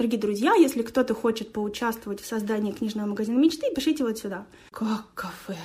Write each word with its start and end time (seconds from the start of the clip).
Дорогие 0.00 0.18
друзья, 0.18 0.54
если 0.54 0.80
кто-то 0.80 1.12
хочет 1.12 1.52
поучаствовать 1.52 2.22
в 2.22 2.26
создании 2.26 2.72
книжного 2.72 3.06
магазина 3.06 3.38
мечты, 3.38 3.66
пишите 3.76 4.02
вот 4.02 4.16
сюда. 4.16 4.46
Как 4.70 5.04
кафе? 5.14 5.58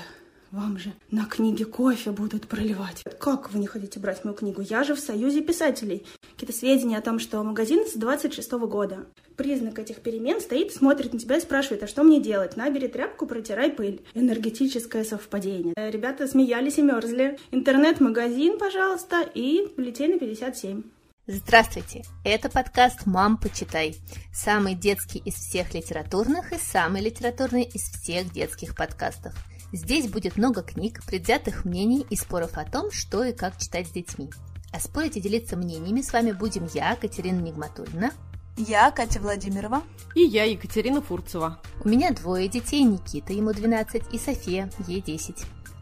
Вам 0.52 0.78
же 0.78 0.92
на 1.10 1.24
книге 1.24 1.64
кофе 1.64 2.12
будут 2.12 2.46
проливать. 2.50 3.02
Как 3.18 3.54
вы 3.54 3.60
не 3.60 3.68
хотите 3.68 3.98
брать 3.98 4.26
мою 4.26 4.36
книгу? 4.36 4.62
Я 4.62 4.84
же 4.84 4.94
в 4.94 5.00
Союзе 5.00 5.40
писателей. 5.40 6.06
Какие-то 6.34 6.52
сведения 6.52 6.98
о 6.98 7.02
том, 7.02 7.20
что 7.20 7.42
магазин 7.44 7.88
с 7.88 7.94
26 7.94 8.52
-го 8.52 8.68
года. 8.68 9.06
Признак 9.38 9.80
этих 9.80 10.02
перемен 10.02 10.42
стоит, 10.42 10.74
смотрит 10.74 11.14
на 11.14 11.20
тебя 11.20 11.38
и 11.38 11.40
спрашивает, 11.40 11.84
а 11.84 11.88
что 11.88 12.04
мне 12.04 12.20
делать? 12.20 12.58
Набери 12.58 12.90
тряпку, 12.90 13.28
протирай 13.28 13.72
пыль. 13.72 14.02
Энергетическое 14.16 15.06
совпадение. 15.06 15.74
Ребята 15.78 16.28
смеялись 16.28 16.78
и 16.78 16.82
мерзли. 16.82 17.40
Интернет-магазин, 17.52 18.58
пожалуйста, 18.58 19.22
и 19.22 19.66
полетели 19.78 20.12
на 20.12 20.20
57. 20.20 20.84
Здравствуйте! 21.28 22.06
Это 22.24 22.50
подкаст 22.50 23.08
«Мам, 23.08 23.38
почитай». 23.38 23.96
Самый 24.32 24.76
детский 24.76 25.18
из 25.18 25.34
всех 25.34 25.74
литературных 25.74 26.54
и 26.54 26.60
самый 26.60 27.02
литературный 27.02 27.64
из 27.64 27.82
всех 27.82 28.32
детских 28.32 28.76
подкастов. 28.76 29.34
Здесь 29.74 30.08
будет 30.08 30.38
много 30.38 30.62
книг, 30.62 31.04
предвзятых 31.04 31.66
мнений 31.66 32.06
и 32.12 32.16
споров 32.16 32.60
о 32.60 32.64
том, 32.64 32.92
что 32.92 33.24
и 33.24 33.34
как 33.34 33.58
читать 33.58 33.88
с 33.88 33.92
детьми. 33.92 34.30
А 34.72 34.80
спорить 34.80 35.18
и 35.18 35.22
делиться 35.22 35.58
мнениями 35.58 36.02
с 36.02 36.14
вами 36.14 36.32
будем 36.32 36.68
я, 36.76 36.96
Катерина 36.96 37.42
Нигматульна. 37.42 38.12
Я, 38.56 38.92
Катя 38.92 39.20
Владимирова. 39.20 39.82
И 40.14 40.22
я, 40.22 40.44
Екатерина 40.44 41.02
Фурцева. 41.02 41.60
У 41.84 41.90
меня 41.90 42.12
двое 42.12 42.48
детей, 42.48 42.84
Никита, 42.84 43.34
ему 43.34 43.52
12, 43.52 44.14
и 44.14 44.20
София, 44.20 44.70
ей 44.88 45.02
10. 45.02 45.38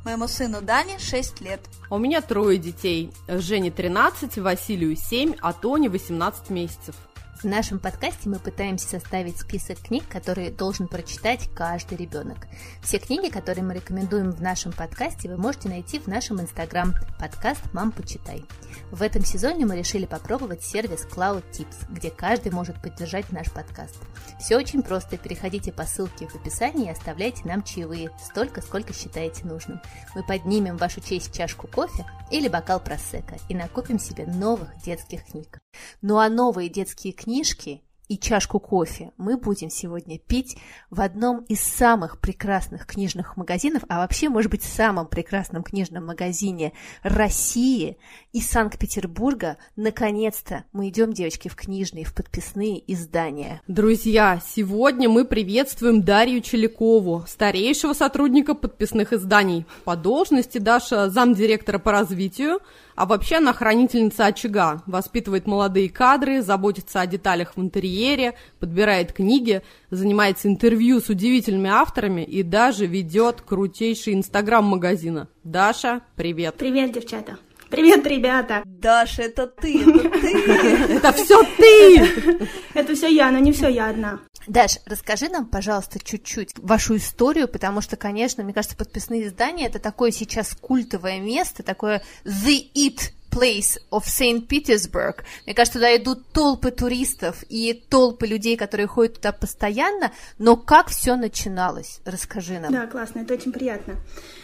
Моему 0.06 0.28
сыну 0.28 0.62
Дане 0.62 1.00
6 1.00 1.40
лет. 1.42 1.62
У 1.90 1.98
меня 1.98 2.22
трое 2.22 2.58
детей. 2.58 3.12
Жене 3.28 3.72
13, 3.72 4.38
Василию 4.38 4.98
7, 4.98 5.36
а 5.42 5.54
Тоне 5.54 5.90
18 5.90 6.50
месяцев. 6.50 6.96
В 7.44 7.46
нашем 7.46 7.78
подкасте 7.78 8.30
мы 8.30 8.40
пытаемся 8.40 8.88
составить 8.88 9.38
список 9.38 9.78
книг, 9.80 10.06
которые 10.08 10.50
должен 10.50 10.88
прочитать 10.88 11.50
каждый 11.54 11.98
ребенок. 11.98 12.48
Все 12.82 13.00
книги, 13.00 13.30
которые 13.30 13.66
мы 13.66 13.74
рекомендуем 13.74 14.32
в 14.32 14.42
нашем 14.42 14.72
подкасте, 14.72 15.28
вы 15.28 15.36
можете 15.36 15.68
найти 15.68 16.00
в 16.00 16.08
нашем 16.08 16.40
инстаграм 16.40 16.94
подкаст 17.20 17.62
«Мам, 17.74 17.92
почитай». 17.92 18.46
В 18.92 19.02
этом 19.02 19.26
сезоне 19.26 19.66
мы 19.66 19.78
решили 19.78 20.06
попробовать 20.06 20.64
сервис 20.64 21.06
Cloud 21.06 21.44
Tips, 21.52 21.86
где 21.90 22.12
каждый 22.12 22.54
может 22.54 22.82
поддержать 22.82 23.30
наш 23.34 23.52
подкаст. 23.52 23.98
Все 24.40 24.56
очень 24.56 24.82
просто. 24.82 25.18
Переходите 25.18 25.74
по 25.74 25.84
ссылке 25.84 26.28
в 26.28 26.36
описании 26.36 26.88
и 26.88 26.92
оставляйте 26.92 27.42
нам 27.44 27.62
чаевые, 27.62 28.10
столько, 28.24 28.62
сколько 28.62 28.94
считаете 28.94 29.44
нужным. 29.44 29.82
Мы 30.16 30.24
поднимем 30.24 30.78
в 30.78 30.80
вашу 30.80 31.02
честь 31.02 31.36
чашку 31.36 31.68
кофе 31.68 32.06
или 32.32 32.48
бокал 32.48 32.80
просека 32.80 33.36
и 33.50 33.54
накупим 33.54 34.00
себе 34.00 34.26
новых 34.28 34.70
детских 34.82 35.26
книг. 35.26 35.63
Ну 36.02 36.18
а 36.18 36.30
новые 36.30 36.70
детские 36.70 37.14
книжки 37.14 37.82
и 38.10 38.18
чашку 38.18 38.60
кофе 38.60 39.12
мы 39.18 39.38
будем 39.38 39.70
сегодня 39.70 40.20
пить 40.20 40.58
в 40.90 41.02
одном 41.02 41.40
из 41.46 41.62
самых 41.62 42.20
прекрасных 42.20 42.86
книжных 42.86 43.38
магазинов, 43.38 43.84
а 43.88 44.00
вообще, 44.00 44.30
может 44.30 44.52
быть, 44.52 44.64
самом 44.64 45.08
прекрасном 45.08 45.64
книжном 45.64 46.06
магазине 46.06 46.74
России 47.02 47.98
и 48.32 48.42
Санкт-Петербурга. 48.42 49.58
Наконец-то 49.76 50.66
мы 50.74 50.90
идем, 50.90 51.14
девочки, 51.14 51.48
в 51.48 51.56
книжные, 51.56 52.06
в 52.06 52.14
подписные 52.14 52.84
издания. 52.92 53.62
Друзья, 53.68 54.42
сегодня 54.46 55.10
мы 55.10 55.26
приветствуем 55.26 56.04
Дарью 56.04 56.42
Челякову, 56.42 57.24
старейшего 57.28 57.94
сотрудника 57.94 58.54
подписных 58.54 59.14
изданий. 59.14 59.66
По 59.86 59.96
должности 59.96 60.58
Даша 60.58 61.10
замдиректора 61.10 61.80
по 61.80 61.92
развитию, 61.92 62.60
а 62.96 63.06
вообще 63.06 63.38
она 63.38 63.54
хранительница 63.54 64.26
очага, 64.26 64.84
воспитывает 64.86 65.48
молодые 65.48 65.90
кадры, 65.90 66.42
заботится 66.42 67.02
о 67.02 67.08
деталях 67.08 67.54
в 67.56 67.62
интерьере, 67.62 68.36
подбирает 68.60 69.14
книги, 69.14 69.62
занимается 69.90 70.48
интервью 70.48 71.00
с 71.00 71.10
удивительными 71.10 71.70
авторами 71.70 72.22
и 72.22 72.44
даже 72.44 72.86
ведет 72.86 73.42
крутейший 73.42 74.14
инстаграм 74.14 74.64
магазина. 74.64 75.28
Даша, 75.44 76.02
привет! 76.16 76.56
Привет, 76.58 76.94
девчата! 76.94 77.38
Привет, 77.70 78.06
ребята! 78.06 78.62
Даша, 78.66 79.24
это 79.24 79.48
ты, 79.48 79.82
это 79.82 80.10
ты! 80.10 80.38
Это 80.94 81.12
все 81.14 81.44
ты! 81.58 82.48
Это 82.76 82.94
все 82.94 83.08
я, 83.08 83.32
но 83.32 83.40
не 83.40 83.52
все 83.52 83.68
я 83.68 83.90
одна. 83.90 84.20
Даш, 84.48 84.80
расскажи 84.86 85.30
нам, 85.30 85.46
пожалуйста, 85.46 86.00
чуть-чуть 86.04 86.54
вашу 86.58 86.98
историю, 86.98 87.48
потому 87.48 87.82
что, 87.82 87.96
конечно, 87.96 88.44
мне 88.44 88.54
кажется, 88.54 88.76
подписные 88.76 89.28
издания 89.28 89.68
это 89.68 89.80
такое 89.80 90.12
сейчас 90.12 90.54
культовое 90.54 91.20
место, 91.20 91.64
такое 91.64 92.04
the 92.26 92.68
it 92.76 93.14
place 93.34 93.80
of 93.92 94.04
Saint 94.06 94.48
Petersburg. 94.48 95.24
Мне 95.46 95.56
кажется, 95.56 95.80
туда 95.80 95.96
идут 95.96 96.28
толпы 96.32 96.72
туристов 96.72 97.44
и 97.50 97.74
толпы 97.74 98.28
людей, 98.28 98.56
которые 98.58 98.88
ходят 98.88 99.16
туда 99.16 99.32
постоянно. 99.32 100.12
Но 100.38 100.56
как 100.56 100.90
все 100.90 101.16
начиналось? 101.16 102.00
Расскажи 102.06 102.60
нам. 102.60 102.72
Да, 102.72 102.86
классно, 102.86 103.20
это 103.20 103.34
очень 103.34 103.52
приятно. 103.52 103.96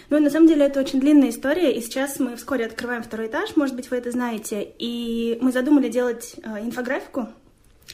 Ну, 0.10 0.20
на 0.20 0.32
самом 0.32 0.48
деле, 0.48 0.66
это 0.66 0.80
очень 0.80 1.00
длинная 1.00 1.30
история, 1.30 1.72
и 1.72 1.82
сейчас 1.82 2.20
мы 2.20 2.36
вскоре 2.36 2.66
открываем 2.66 3.04
второй 3.04 3.28
этаж, 3.28 3.56
может 3.56 3.76
быть, 3.76 3.92
вы 3.92 3.98
это 3.98 4.10
знаете, 4.10 4.68
и 4.80 5.38
мы 5.40 5.52
задумали 5.52 5.88
делать 5.88 6.36
э, 6.42 6.62
инфографику 6.62 7.28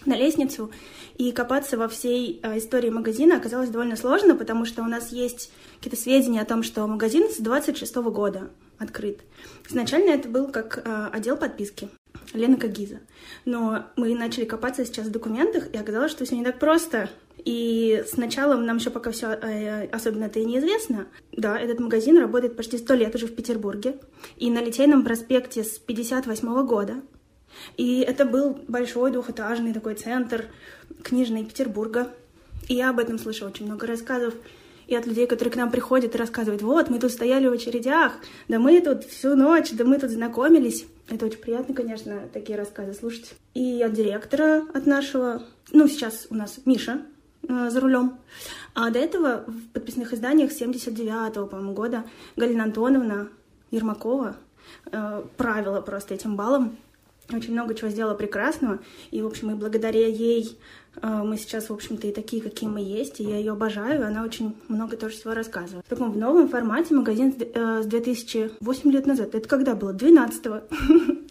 на 0.05 0.16
лестницу, 0.16 0.71
и 1.17 1.31
копаться 1.31 1.77
во 1.77 1.88
всей 1.88 2.39
э, 2.41 2.57
истории 2.57 2.89
магазина 2.89 3.38
оказалось 3.38 3.69
довольно 3.69 3.95
сложно, 3.95 4.35
потому 4.35 4.66
что 4.66 4.81
у 4.81 4.85
нас 4.85 5.11
есть 5.11 5.51
какие-то 5.77 6.01
сведения 6.01 6.41
о 6.41 6.45
том, 6.45 6.63
что 6.63 6.85
магазин 6.88 7.29
с 7.29 7.38
26 7.38 7.95
-го 7.95 8.11
года 8.11 8.49
открыт. 8.77 9.19
Изначально 9.69 10.11
это 10.11 10.27
был 10.29 10.47
как 10.47 10.81
э, 10.83 11.09
отдел 11.13 11.38
подписки. 11.38 11.89
Лена 12.33 12.57
Кагиза. 12.57 12.99
Но 13.45 13.85
мы 13.95 14.16
начали 14.16 14.45
копаться 14.45 14.85
сейчас 14.85 15.07
в 15.07 15.11
документах, 15.11 15.67
и 15.73 15.77
оказалось, 15.77 16.11
что 16.11 16.25
все 16.25 16.35
не 16.35 16.43
так 16.43 16.59
просто. 16.59 17.09
И 17.43 18.03
сначала 18.11 18.55
нам 18.55 18.77
еще 18.77 18.89
пока 18.89 19.11
все 19.11 19.27
э, 19.27 19.87
особенно 19.87 20.25
это 20.25 20.39
и 20.39 20.45
неизвестно. 20.45 21.07
Да, 21.31 21.59
этот 21.59 21.79
магазин 21.79 22.17
работает 22.17 22.55
почти 22.55 22.77
сто 22.77 22.95
лет 22.95 23.13
уже 23.13 23.27
в 23.27 23.35
Петербурге. 23.35 23.99
И 24.37 24.49
на 24.49 24.61
Литейном 24.63 25.03
проспекте 25.03 25.63
с 25.63 25.77
58 25.77 26.66
года. 26.66 27.01
И 27.77 27.99
это 27.99 28.25
был 28.25 28.59
большой 28.67 29.11
двухэтажный 29.11 29.73
такой 29.73 29.95
центр 29.95 30.45
книжный 31.03 31.45
Петербурга. 31.45 32.09
И 32.67 32.75
я 32.75 32.89
об 32.89 32.99
этом 32.99 33.19
слышала 33.19 33.49
очень 33.49 33.66
много 33.66 33.88
рассказов 33.88 34.33
и 34.88 34.95
от 34.95 35.05
людей, 35.05 35.27
которые 35.27 35.51
к 35.51 35.55
нам 35.55 35.71
приходят 35.71 36.13
и 36.13 36.17
рассказывают, 36.17 36.61
вот, 36.61 36.89
мы 36.89 36.99
тут 36.99 37.11
стояли 37.11 37.47
в 37.47 37.53
очередях, 37.53 38.13
да 38.47 38.59
мы 38.59 38.79
тут 38.81 39.03
всю 39.05 39.35
ночь, 39.35 39.71
да 39.71 39.83
мы 39.83 39.97
тут 39.99 40.11
знакомились. 40.11 40.85
Это 41.09 41.25
очень 41.25 41.39
приятно, 41.39 41.73
конечно, 41.73 42.21
такие 42.33 42.57
рассказы 42.57 42.93
слушать. 42.93 43.35
И 43.53 43.81
от 43.81 43.93
директора, 43.93 44.63
от 44.73 44.85
нашего, 44.85 45.43
ну, 45.72 45.87
сейчас 45.87 46.27
у 46.29 46.35
нас 46.35 46.59
Миша 46.66 47.01
э, 47.47 47.69
за 47.69 47.79
рулем. 47.79 48.17
А 48.73 48.89
до 48.89 48.99
этого 48.99 49.43
в 49.47 49.72
подписных 49.73 50.13
изданиях 50.13 50.51
79-го, 50.51 51.45
по-моему, 51.45 51.73
года 51.73 52.03
Галина 52.35 52.63
Антоновна 52.63 53.29
Ермакова 53.69 54.35
э, 54.91 55.23
правила 55.37 55.81
просто 55.81 56.16
этим 56.16 56.35
балом 56.35 56.77
очень 57.31 57.53
много 57.53 57.74
чего 57.74 57.90
сделала 57.90 58.13
прекрасного, 58.13 58.80
и, 59.12 59.22
в 59.22 59.28
общем, 59.28 59.52
и 59.52 59.56
благодаря 59.56 60.08
ей 60.08 60.58
э, 61.02 61.08
мы 61.08 61.38
сейчас, 61.38 61.69
в 61.69 61.74
общем-то, 61.74 62.08
и 62.08 62.12
такие, 62.12 62.41
какие 62.41 62.69
мы 62.69 62.81
есть, 62.81 63.19
и 63.19 63.24
я 63.24 63.38
ее 63.38 63.53
обожаю, 63.53 64.02
и 64.02 64.06
она 64.06 64.24
очень 64.24 64.56
много 64.68 64.97
тоже 64.97 65.16
всего 65.16 65.34
рассказывает. 65.34 65.85
В 65.85 65.90
таком 65.90 66.12
в 66.12 66.18
новом 66.18 66.50
формате 66.50 66.94
магазин 66.94 67.34
с 67.34 67.85
2008 67.85 68.90
э, 68.90 68.91
лет 68.91 69.06
назад. 69.06 69.34
Это 69.35 69.47
когда 69.47 69.75
было? 69.75 69.94
12-го. 69.94 70.62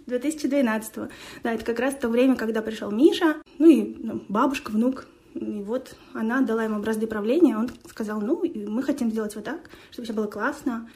2012 0.06 0.96
-го. 0.96 1.08
Да, 1.42 1.52
это 1.52 1.64
как 1.64 1.78
раз 1.78 1.94
то 1.94 2.08
время, 2.08 2.36
когда 2.36 2.60
пришел 2.60 2.90
Миша, 2.90 3.36
ну 3.58 3.68
и 3.68 3.96
ну, 3.98 4.22
бабушка, 4.28 4.70
внук, 4.70 5.06
и 5.34 5.62
вот 5.62 5.96
она 6.12 6.42
дала 6.42 6.64
ему 6.64 6.76
образцы 6.76 7.06
правления, 7.06 7.56
он 7.56 7.70
сказал, 7.88 8.20
ну, 8.20 8.42
мы 8.68 8.82
хотим 8.82 9.10
сделать 9.10 9.34
вот 9.34 9.44
так, 9.44 9.60
чтобы 9.90 10.04
все 10.04 10.12
было 10.12 10.26
классно, 10.26 10.88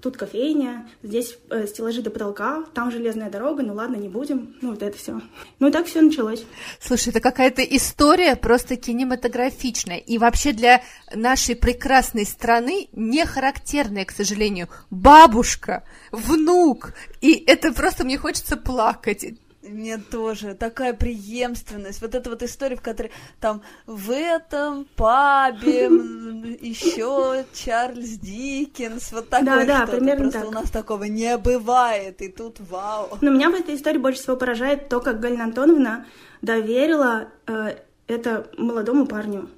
тут 0.00 0.16
кофейня, 0.16 0.86
здесь 1.02 1.38
э, 1.50 1.66
стеллажи 1.66 2.02
до 2.02 2.10
потолка, 2.10 2.64
там 2.74 2.90
железная 2.90 3.30
дорога, 3.30 3.62
ну 3.62 3.74
ладно, 3.74 3.96
не 3.96 4.08
будем, 4.08 4.54
ну 4.60 4.70
вот 4.70 4.82
это 4.82 4.96
все. 4.96 5.20
Ну 5.58 5.68
и 5.68 5.70
так 5.70 5.86
все 5.86 6.02
началось. 6.02 6.44
Слушай, 6.80 7.08
это 7.08 7.20
какая-то 7.20 7.62
история 7.62 8.36
просто 8.36 8.76
кинематографичная 8.76 9.96
и 9.96 10.18
вообще 10.18 10.52
для 10.52 10.82
нашей 11.14 11.56
прекрасной 11.56 12.26
страны 12.26 12.88
не 12.92 13.24
характерная, 13.24 14.04
к 14.04 14.10
сожалению. 14.10 14.68
Бабушка, 14.90 15.84
внук, 16.12 16.92
и 17.20 17.32
это 17.46 17.72
просто 17.72 18.04
мне 18.04 18.18
хочется 18.18 18.56
плакать. 18.56 19.24
Мне 19.66 19.98
тоже 19.98 20.54
такая 20.54 20.92
преемственность. 20.92 22.02
Вот 22.02 22.14
эта 22.14 22.28
вот 22.28 22.42
история, 22.42 22.76
в 22.76 22.82
которой 22.82 23.10
там 23.40 23.62
в 23.86 24.10
этом 24.10 24.86
пабе 24.96 25.84
еще 26.60 27.44
Чарльз 27.54 28.18
Диккенс, 28.18 29.12
вот 29.12 29.30
такое 29.30 29.66
да, 29.66 29.86
да, 29.86 29.86
примерно 29.86 30.24
Просто 30.24 30.40
так. 30.40 30.48
у 30.48 30.52
нас 30.52 30.70
такого 30.70 31.04
не 31.04 31.36
бывает, 31.38 32.20
и 32.20 32.28
тут 32.28 32.60
вау. 32.60 33.18
Но 33.20 33.30
меня 33.30 33.50
в 33.50 33.54
этой 33.54 33.74
истории 33.74 33.98
больше 33.98 34.20
всего 34.20 34.36
поражает 34.36 34.88
то, 34.88 35.00
как 35.00 35.20
Галина 35.20 35.44
Антоновна 35.44 36.06
доверила 36.42 37.28
э, 37.46 37.76
это 38.06 38.46
молодому 38.58 39.06
парню. 39.06 39.48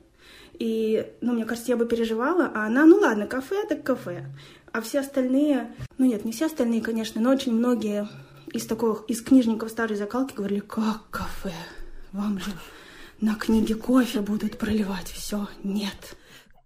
И, 0.58 1.06
ну, 1.20 1.34
мне 1.34 1.44
кажется, 1.44 1.72
я 1.72 1.76
бы 1.76 1.86
переживала, 1.86 2.50
а 2.54 2.66
она, 2.66 2.86
ну 2.86 2.98
ладно, 2.98 3.26
кафе 3.26 3.56
так 3.68 3.82
кафе. 3.82 4.24
А 4.72 4.80
все 4.80 5.00
остальные, 5.00 5.74
ну 5.98 6.06
нет, 6.06 6.24
не 6.24 6.32
все 6.32 6.46
остальные, 6.46 6.82
конечно, 6.82 7.20
но 7.20 7.30
очень 7.30 7.52
многие 7.52 8.08
из 8.52 8.66
таких, 8.66 9.04
из 9.08 9.22
книжников 9.22 9.70
старой 9.70 9.96
закалки 9.96 10.34
говорили, 10.34 10.60
как 10.60 11.08
кафе, 11.10 11.54
вам 12.12 12.38
же 12.38 12.50
на 13.20 13.34
книге 13.34 13.74
кофе 13.74 14.20
будут 14.20 14.58
проливать. 14.58 15.08
Все, 15.08 15.48
нет. 15.64 16.16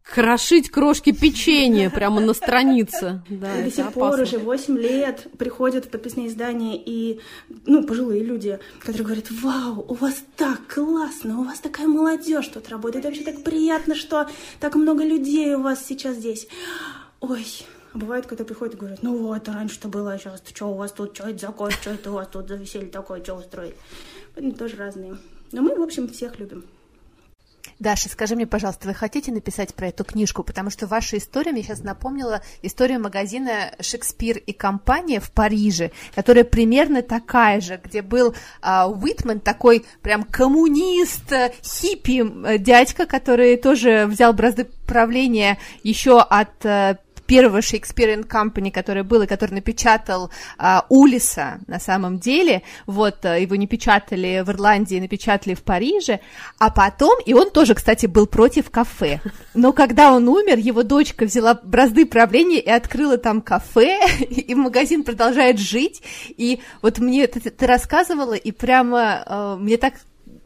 Крошить 0.03 0.71
крошки 0.71 1.13
печенья 1.13 1.89
прямо 1.89 2.21
на 2.21 2.35
странице. 2.35 3.23
Да, 3.29 3.63
до 3.63 3.71
сих 3.71 3.93
пор 3.93 4.15
опасно. 4.15 4.23
уже 4.25 4.39
8 4.39 4.77
лет 4.77 5.29
приходят 5.39 5.85
в 5.85 5.89
подписные 5.89 6.27
издания 6.27 6.77
и, 6.77 7.21
ну, 7.67 7.85
пожилые 7.87 8.25
люди, 8.25 8.59
которые 8.81 9.05
говорят, 9.05 9.31
вау, 9.31 9.85
у 9.87 9.95
вас 9.95 10.25
так 10.37 10.67
классно, 10.67 11.39
у 11.39 11.45
вас 11.45 11.61
такая 11.61 11.87
молодежь 11.87 12.49
тут 12.49 12.69
работает, 12.71 13.05
вообще 13.05 13.23
так 13.23 13.45
приятно, 13.45 13.95
что 13.95 14.29
так 14.59 14.75
много 14.75 15.05
людей 15.05 15.55
у 15.55 15.63
вас 15.63 15.87
сейчас 15.87 16.17
здесь. 16.17 16.49
Ой, 17.21 17.47
а 17.93 17.99
бывает, 17.99 18.27
когда 18.27 18.45
приходят 18.45 18.75
и 18.75 18.79
говорят, 18.79 19.03
ну 19.03 19.17
вот, 19.17 19.49
раньше-то 19.49 19.89
было, 19.89 20.13
а 20.13 20.19
сейчас 20.19 20.43
что 20.47 20.67
у 20.67 20.75
вас 20.75 20.93
тут, 20.93 21.15
что 21.15 21.29
это 21.29 21.47
за 21.47 21.53
кофе, 21.53 21.77
что 21.81 21.91
это 21.91 22.11
у 22.11 22.15
вас 22.15 22.29
тут 22.29 22.49
за 22.49 22.57
веселье 22.57 22.89
такое, 22.89 23.23
что 23.23 23.35
устроить? 23.35 23.75
Поэтому 24.35 24.55
тоже 24.55 24.77
разные. 24.77 25.17
Но 25.53 25.63
мы, 25.63 25.75
в 25.75 25.83
общем, 25.83 26.09
всех 26.09 26.39
любим. 26.39 26.65
Даша, 27.81 28.11
скажи 28.11 28.37
мне, 28.37 28.47
пожалуйста, 28.47 28.89
вы 28.89 28.95
хотите 28.95 29.33
написать 29.33 29.75
про 29.75 29.89
эту 29.89 30.05
книжку? 30.05 30.43
Потому 30.43 30.69
что 30.69 30.87
ваша 30.87 31.17
история 31.17 31.51
мне 31.51 31.63
сейчас 31.63 31.83
напомнила 31.83 32.43
историю 32.61 33.01
магазина 33.01 33.73
«Шекспир 33.81 34.37
и 34.37 34.53
компания» 34.53 35.19
в 35.19 35.33
Париже, 35.33 35.91
которая 36.15 36.45
примерно 36.45 37.01
такая 37.01 37.61
же, 37.63 37.81
где 37.83 38.03
был 38.03 38.35
а, 38.61 38.87
Уитман, 38.87 39.41
такой 39.41 39.87
прям 40.03 40.25
коммунист, 40.25 41.33
э, 41.33 41.53
хиппи 41.63 42.23
э, 42.47 42.59
дядька, 42.59 43.07
который 43.07 43.57
тоже 43.57 44.07
взял 44.07 44.35
бразды 44.35 44.69
правления 44.87 45.59
еще 45.83 46.21
от 46.21 46.65
э, 46.67 46.99
первого 47.31 47.63
Шекспира 47.63 48.17
Company, 48.17 48.73
который 48.73 49.05
был 49.05 49.23
и 49.23 49.27
который 49.29 49.53
напечатал 49.53 50.33
а, 50.59 50.85
Улиса 50.89 51.61
на 51.69 51.79
самом 51.79 52.19
деле, 52.19 52.63
вот, 52.87 53.25
а, 53.25 53.39
его 53.39 53.55
не 53.55 53.69
печатали 53.69 54.43
в 54.45 54.51
Ирландии, 54.51 54.99
напечатали 54.99 55.55
в 55.55 55.63
Париже, 55.63 56.19
а 56.59 56.73
потом, 56.73 57.21
и 57.25 57.33
он 57.33 57.53
тоже, 57.53 57.77
кстати, 57.77 58.07
был 58.07 58.27
против 58.27 58.69
кафе, 58.71 59.21
но 59.55 59.73
когда 59.73 60.13
он 60.13 60.29
умер, 60.29 60.59
его 60.59 60.83
дочка 60.83 61.25
взяла 61.25 61.55
бразды 61.55 62.05
правления 62.05 62.59
и 62.59 62.69
открыла 62.69 63.17
там 63.17 63.43
кафе, 63.43 64.01
и 64.29 64.53
магазин 64.57 65.05
продолжает 65.05 65.61
жить, 65.61 66.03
и 66.31 66.59
вот 66.83 66.99
мне 66.99 67.29
ты, 67.29 67.39
ты 67.39 67.65
рассказывала, 67.65 68.35
и 68.35 68.51
прямо 68.51 69.23
а, 69.25 69.57
мне 69.57 69.77
так 69.77 69.95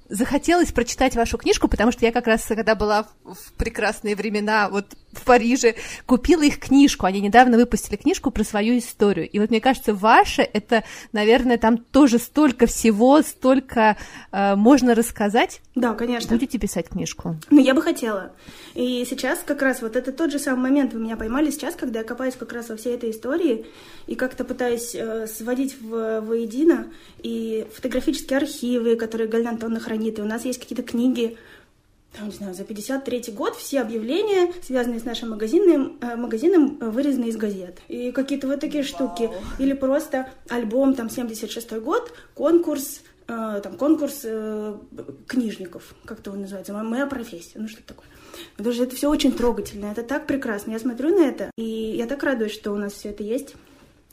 захотелось 0.09 0.73
прочитать 0.73 1.17
вашу 1.17 1.39
книжку, 1.39 1.69
потому 1.69 1.93
что 1.93 2.05
я 2.05 2.13
как 2.13 2.27
раз, 2.27 2.45
когда 2.45 2.75
была 2.75 3.07
в 3.25 3.53
прекрасные 3.57 4.15
времена 4.15 4.69
вот 4.69 4.95
в 5.19 5.25
Париже, 5.25 5.75
купила 6.07 6.43
их 6.43 6.59
книжку. 6.59 7.07
Они 7.07 7.21
недавно 7.21 7.57
выпустили 7.57 7.97
книжку 7.97 8.31
про 8.31 8.45
свою 8.45 8.79
историю. 8.79 9.29
И 9.29 9.39
вот 9.39 9.51
мне 9.51 9.61
кажется, 9.61 9.95
ваша, 9.95 10.43
это, 10.43 10.85
наверное, 11.13 11.59
там 11.59 11.79
тоже 11.79 12.19
столько 12.19 12.67
всего, 12.67 13.23
столько 13.23 13.97
э, 14.33 14.55
можно 14.57 14.95
рассказать. 14.95 15.61
Да, 15.75 15.95
конечно. 15.95 16.31
Будете 16.31 16.59
писать 16.59 16.89
книжку? 16.89 17.37
Ну, 17.51 17.61
я 17.61 17.75
бы 17.75 17.83
хотела. 17.83 18.33
И 18.75 19.05
сейчас 19.09 19.41
как 19.45 19.63
раз 19.63 19.83
вот 19.83 19.97
это 19.97 20.13
тот 20.13 20.31
же 20.31 20.39
самый 20.39 20.71
момент 20.71 20.93
вы 20.93 21.01
меня 21.01 21.17
поймали 21.17 21.51
сейчас, 21.51 21.75
когда 21.75 22.01
я 22.01 22.05
копаюсь 22.05 22.35
как 22.35 22.53
раз 22.53 22.69
во 22.69 22.77
всей 22.77 22.95
этой 22.95 23.11
истории 23.11 23.67
и 24.07 24.15
как-то 24.15 24.45
пытаюсь 24.45 24.95
э, 24.95 25.27
сводить 25.27 25.77
в, 25.81 26.21
воедино 26.21 26.87
и 27.23 27.67
фотографические 27.75 28.39
архивы, 28.39 28.97
которые 28.97 29.29
Галина 29.29 29.51
Антоновна 29.51 29.81
хранит, 29.81 30.19
и 30.19 30.23
у 30.23 30.27
нас 30.27 30.45
есть 30.45 30.61
какие-то 30.61 30.83
книги, 30.83 31.37
не 32.23 32.31
знаю, 32.31 32.55
за 32.55 32.65
53 32.65 33.33
год 33.33 33.57
все 33.57 33.81
объявления, 33.81 34.53
связанные 34.63 35.01
с 35.01 35.05
нашим 35.05 35.31
магазином, 35.31 35.99
э, 36.01 36.17
магазином 36.17 36.79
э, 36.81 36.89
вырезаны 36.89 37.27
из 37.27 37.37
газет. 37.37 37.81
И 37.89 38.13
какие-то 38.13 38.47
вот 38.47 38.61
такие 38.61 38.85
штуки. 38.85 39.31
Или 39.59 39.73
просто 39.73 40.31
альбом, 40.49 40.95
там, 40.95 41.11
76 41.11 41.73
год, 41.81 42.13
конкурс, 42.35 43.03
э, 43.27 43.61
там, 43.63 43.77
конкурс 43.77 44.21
э, 44.25 44.77
книжников, 45.27 45.95
как-то 46.05 46.31
он 46.31 46.43
называется, 46.43 46.73
моя 46.73 47.07
профессия, 47.07 47.59
ну 47.59 47.69
что 47.69 47.83
такое. 47.83 48.07
Потому 48.57 48.75
что 48.75 48.85
это 48.85 48.97
все 48.97 49.09
очень 49.09 49.33
трогательно, 49.33 49.87
это 49.87 50.03
так 50.03 50.27
прекрасно. 50.27 50.73
Я 50.73 50.79
смотрю 50.79 51.17
на 51.17 51.25
это, 51.25 51.51
и 51.57 51.63
я 51.63 52.07
так 52.07 52.23
радуюсь, 52.23 52.53
что 52.53 52.73
у 52.73 52.77
нас 52.77 52.93
все 52.93 53.11
это 53.11 53.23
есть. 53.23 53.55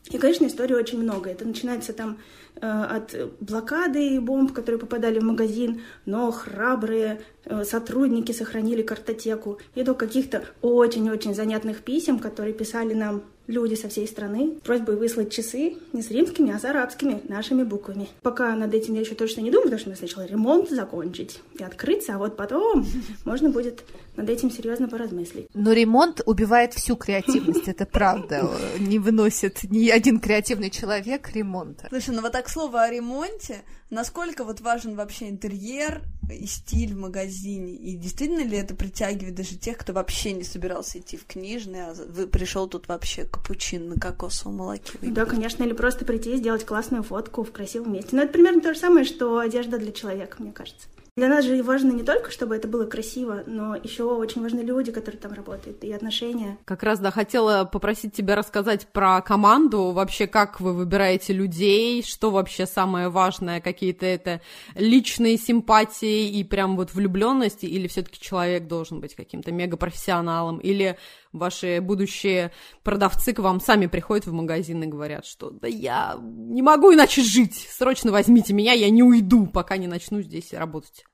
И, 0.09 0.17
конечно, 0.17 0.45
истории 0.45 0.73
очень 0.73 0.99
много. 1.01 1.29
Это 1.29 1.45
начинается 1.45 1.93
там 1.93 2.17
э, 2.55 2.67
от 2.67 3.15
блокады 3.39 4.15
и 4.15 4.19
бомб, 4.19 4.51
которые 4.51 4.79
попадали 4.79 5.19
в 5.19 5.23
магазин, 5.23 5.81
но 6.05 6.31
храбрые 6.31 7.21
э, 7.45 7.63
сотрудники 7.63 8.31
сохранили 8.31 8.81
картотеку, 8.81 9.59
и 9.75 9.83
до 9.83 9.93
каких-то 9.93 10.43
очень-очень 10.61 11.35
занятных 11.35 11.81
писем, 11.81 12.19
которые 12.19 12.53
писали 12.53 12.93
нам 12.93 13.23
люди 13.51 13.75
со 13.75 13.89
всей 13.89 14.07
страны, 14.07 14.55
просьбой 14.63 14.95
выслать 14.95 15.31
часы 15.31 15.75
не 15.93 16.01
с 16.01 16.09
римскими, 16.09 16.51
а 16.51 16.59
с 16.59 16.65
арабскими, 16.65 17.21
нашими 17.27 17.63
буквами. 17.63 18.07
Пока 18.21 18.55
над 18.55 18.73
этим 18.73 18.95
я 18.95 19.01
еще 19.01 19.15
точно 19.15 19.41
не 19.41 19.51
думаю, 19.51 19.65
потому 19.65 19.79
что 19.79 19.89
мне 19.89 19.97
сначала 19.97 20.25
ремонт 20.25 20.69
закончить 20.69 21.39
и 21.59 21.63
открыться, 21.63 22.15
а 22.15 22.17
вот 22.17 22.37
потом 22.37 22.85
можно 23.25 23.49
будет 23.49 23.83
над 24.15 24.29
этим 24.29 24.51
серьезно 24.51 24.87
поразмыслить. 24.87 25.47
Но 25.53 25.73
ремонт 25.73 26.21
убивает 26.25 26.73
всю 26.73 26.95
креативность, 26.95 27.67
это 27.67 27.85
правда. 27.85 28.49
Не 28.79 28.99
выносит 28.99 29.63
ни 29.63 29.89
один 29.89 30.19
креативный 30.19 30.69
человек 30.69 31.29
ремонта. 31.33 31.87
Слушай, 31.89 32.15
ну 32.15 32.21
вот 32.21 32.31
так 32.31 32.49
слово 32.49 32.83
о 32.83 32.89
ремонте, 32.89 33.61
насколько 33.89 34.43
вот 34.43 34.61
важен 34.61 34.95
вообще 34.95 35.29
интерьер 35.29 36.01
и 36.33 36.45
стиль 36.45 36.93
в 36.93 36.97
магазине? 36.97 37.73
И 37.73 37.95
действительно 37.95 38.43
ли 38.43 38.57
это 38.57 38.75
притягивает 38.75 39.35
даже 39.35 39.55
тех, 39.55 39.77
кто 39.77 39.93
вообще 39.93 40.31
не 40.33 40.43
собирался 40.43 40.99
идти 40.99 41.17
в 41.17 41.25
книжный, 41.25 41.83
а 41.87 41.93
вы 41.93 42.27
пришел 42.27 42.67
тут 42.67 42.87
вообще 42.87 43.25
капучин 43.25 43.89
на 43.89 43.95
кокосовом 43.95 44.57
молоке? 44.57 44.91
выпить? 44.93 45.13
Да, 45.13 45.25
конечно, 45.25 45.63
или 45.63 45.73
просто 45.73 46.05
прийти 46.05 46.33
и 46.33 46.37
сделать 46.37 46.65
классную 46.65 47.03
фотку 47.03 47.43
в 47.43 47.51
красивом 47.51 47.93
месте. 47.93 48.15
Но 48.15 48.23
это 48.23 48.33
примерно 48.33 48.61
то 48.61 48.73
же 48.73 48.79
самое, 48.79 49.05
что 49.05 49.39
одежда 49.39 49.77
для 49.77 49.91
человека, 49.91 50.37
мне 50.41 50.51
кажется. 50.51 50.87
Для 51.21 51.29
нас 51.29 51.45
же 51.45 51.61
важно 51.61 51.91
не 51.91 52.01
только, 52.01 52.31
чтобы 52.31 52.55
это 52.55 52.67
было 52.67 52.87
красиво, 52.87 53.43
но 53.45 53.75
еще 53.75 54.05
очень 54.05 54.41
важны 54.41 54.61
люди, 54.61 54.91
которые 54.91 55.21
там 55.21 55.33
работают, 55.33 55.83
и 55.83 55.93
отношения. 55.93 56.57
Как 56.65 56.81
раз, 56.81 56.97
да, 56.97 57.11
хотела 57.11 57.63
попросить 57.63 58.15
тебя 58.15 58.35
рассказать 58.35 58.87
про 58.87 59.21
команду, 59.21 59.91
вообще 59.91 60.25
как 60.25 60.59
вы 60.59 60.73
выбираете 60.73 61.33
людей, 61.33 62.01
что 62.01 62.31
вообще 62.31 62.65
самое 62.65 63.09
важное, 63.09 63.61
какие-то 63.61 64.07
это 64.07 64.41
личные 64.73 65.37
симпатии 65.37 66.27
и 66.27 66.43
прям 66.43 66.75
вот 66.75 66.95
влюбленности, 66.95 67.67
или 67.67 67.87
все-таки 67.87 68.19
человек 68.19 68.65
должен 68.65 68.99
быть 68.99 69.13
каким-то 69.13 69.51
мегапрофессионалом, 69.51 70.57
или 70.57 70.97
ваши 71.33 71.81
будущие 71.81 72.51
продавцы 72.81 73.33
к 73.33 73.37
вам 73.37 73.61
сами 73.61 73.85
приходят 73.85 74.25
в 74.25 74.33
магазин 74.33 74.81
и 74.81 74.87
говорят, 74.87 75.27
что 75.27 75.51
да 75.51 75.67
я 75.67 76.17
не 76.19 76.63
могу 76.63 76.91
иначе 76.91 77.21
жить, 77.21 77.67
срочно 77.69 78.11
возьмите 78.11 78.55
меня, 78.55 78.73
я 78.73 78.89
не 78.89 79.03
уйду, 79.03 79.45
пока 79.45 79.77
не 79.77 79.85
начну 79.85 80.23
здесь 80.23 80.51
работать. 80.53 81.05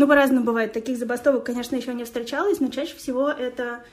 Ну, 0.00 0.06
по-разному 0.06 0.44
бывает. 0.44 0.72
Таких 0.72 0.98
забастовок, 0.98 1.44
конечно, 1.44 1.76
еще 1.76 1.92
не 1.94 2.04
встречалось, 2.04 2.60
но 2.60 2.68
чаще 2.68 2.96
всего 2.96 3.28
это 3.28 3.84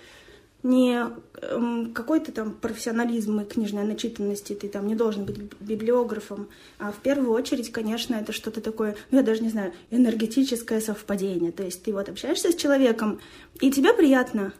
не 0.63 1.05
эм, 1.41 1.93
какой-то 1.93 2.31
там 2.31 2.53
профессионализм 2.53 3.41
и 3.41 3.45
книжная 3.45 3.83
начитанность, 3.83 4.49
и 4.51 4.55
ты 4.55 4.69
там 4.69 4.87
не 4.87 4.95
должен 4.95 5.25
быть 5.25 5.37
библиографом, 5.59 6.47
а 6.79 6.91
в 6.91 6.97
первую 6.97 7.31
очередь, 7.31 7.71
конечно, 7.71 8.15
это 8.15 8.31
что-то 8.31 8.61
такое, 8.61 8.95
ну, 9.11 9.17
я 9.17 9.23
даже 9.23 9.43
не 9.43 9.49
знаю, 9.49 9.73
энергетическое 9.91 10.81
совпадение. 10.81 11.51
То 11.51 11.63
есть 11.63 11.83
ты 11.83 11.93
вот 11.93 12.09
общаешься 12.09 12.51
с 12.51 12.55
человеком, 12.55 13.19
и 13.61 13.71
тебе 13.71 13.93
приятно, 13.93 14.53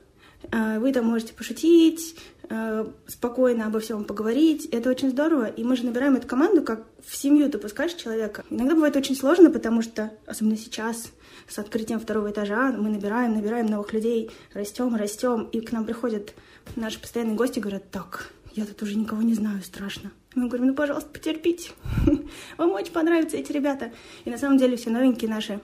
вы 0.52 0.94
там 0.94 1.06
можете 1.06 1.34
пошутить, 1.34 2.16
э, 2.50 2.86
спокойно 3.08 3.68
обо 3.68 3.80
всем 3.80 4.06
поговорить. 4.06 4.66
Это 4.68 4.90
очень 4.90 5.10
здорово. 5.10 5.48
И 5.48 5.64
мы 5.64 5.76
же 5.76 5.86
набираем 5.86 6.16
эту 6.16 6.28
команду, 6.28 6.62
как 6.62 6.86
в 7.06 7.16
семью 7.16 7.50
ты 7.50 7.58
пускаешь 7.58 7.94
человека. 7.94 8.46
Иногда 8.50 8.76
бывает 8.76 8.96
очень 8.96 9.16
сложно, 9.16 9.50
потому 9.50 9.82
что, 9.82 10.12
особенно 10.26 10.58
сейчас, 10.58 11.12
с 11.48 11.60
открытием 11.60 12.00
второго 12.00 12.32
этажа, 12.32 12.72
мы 12.72 12.90
набираем, 12.90 13.34
набираем 13.34 13.68
новых 13.68 13.94
людей, 13.94 14.32
растем, 14.54 14.96
растем, 14.96 15.48
и 15.52 15.62
к 15.62 15.72
нам 15.72 15.86
приходят 15.86 16.34
наши 16.76 17.00
постоянные 17.00 17.36
гости 17.36 17.60
и 17.60 17.62
говорят, 17.62 17.90
так, 17.90 18.32
я 18.54 18.66
тут 18.66 18.82
уже 18.84 18.98
никого 18.98 19.22
не 19.22 19.34
знаю, 19.34 19.62
страшно. 19.64 20.12
Мы 20.36 20.48
говорим, 20.48 20.68
ну, 20.68 20.76
пожалуйста, 20.76 21.10
потерпите. 21.10 21.72
Вам 22.58 22.72
очень 22.72 22.92
понравятся 22.92 23.38
эти 23.38 23.52
ребята. 23.52 23.92
И 24.26 24.30
на 24.30 24.38
самом 24.38 24.58
деле 24.58 24.78
все 24.78 24.90
новенькие 24.90 25.30
наши 25.30 25.60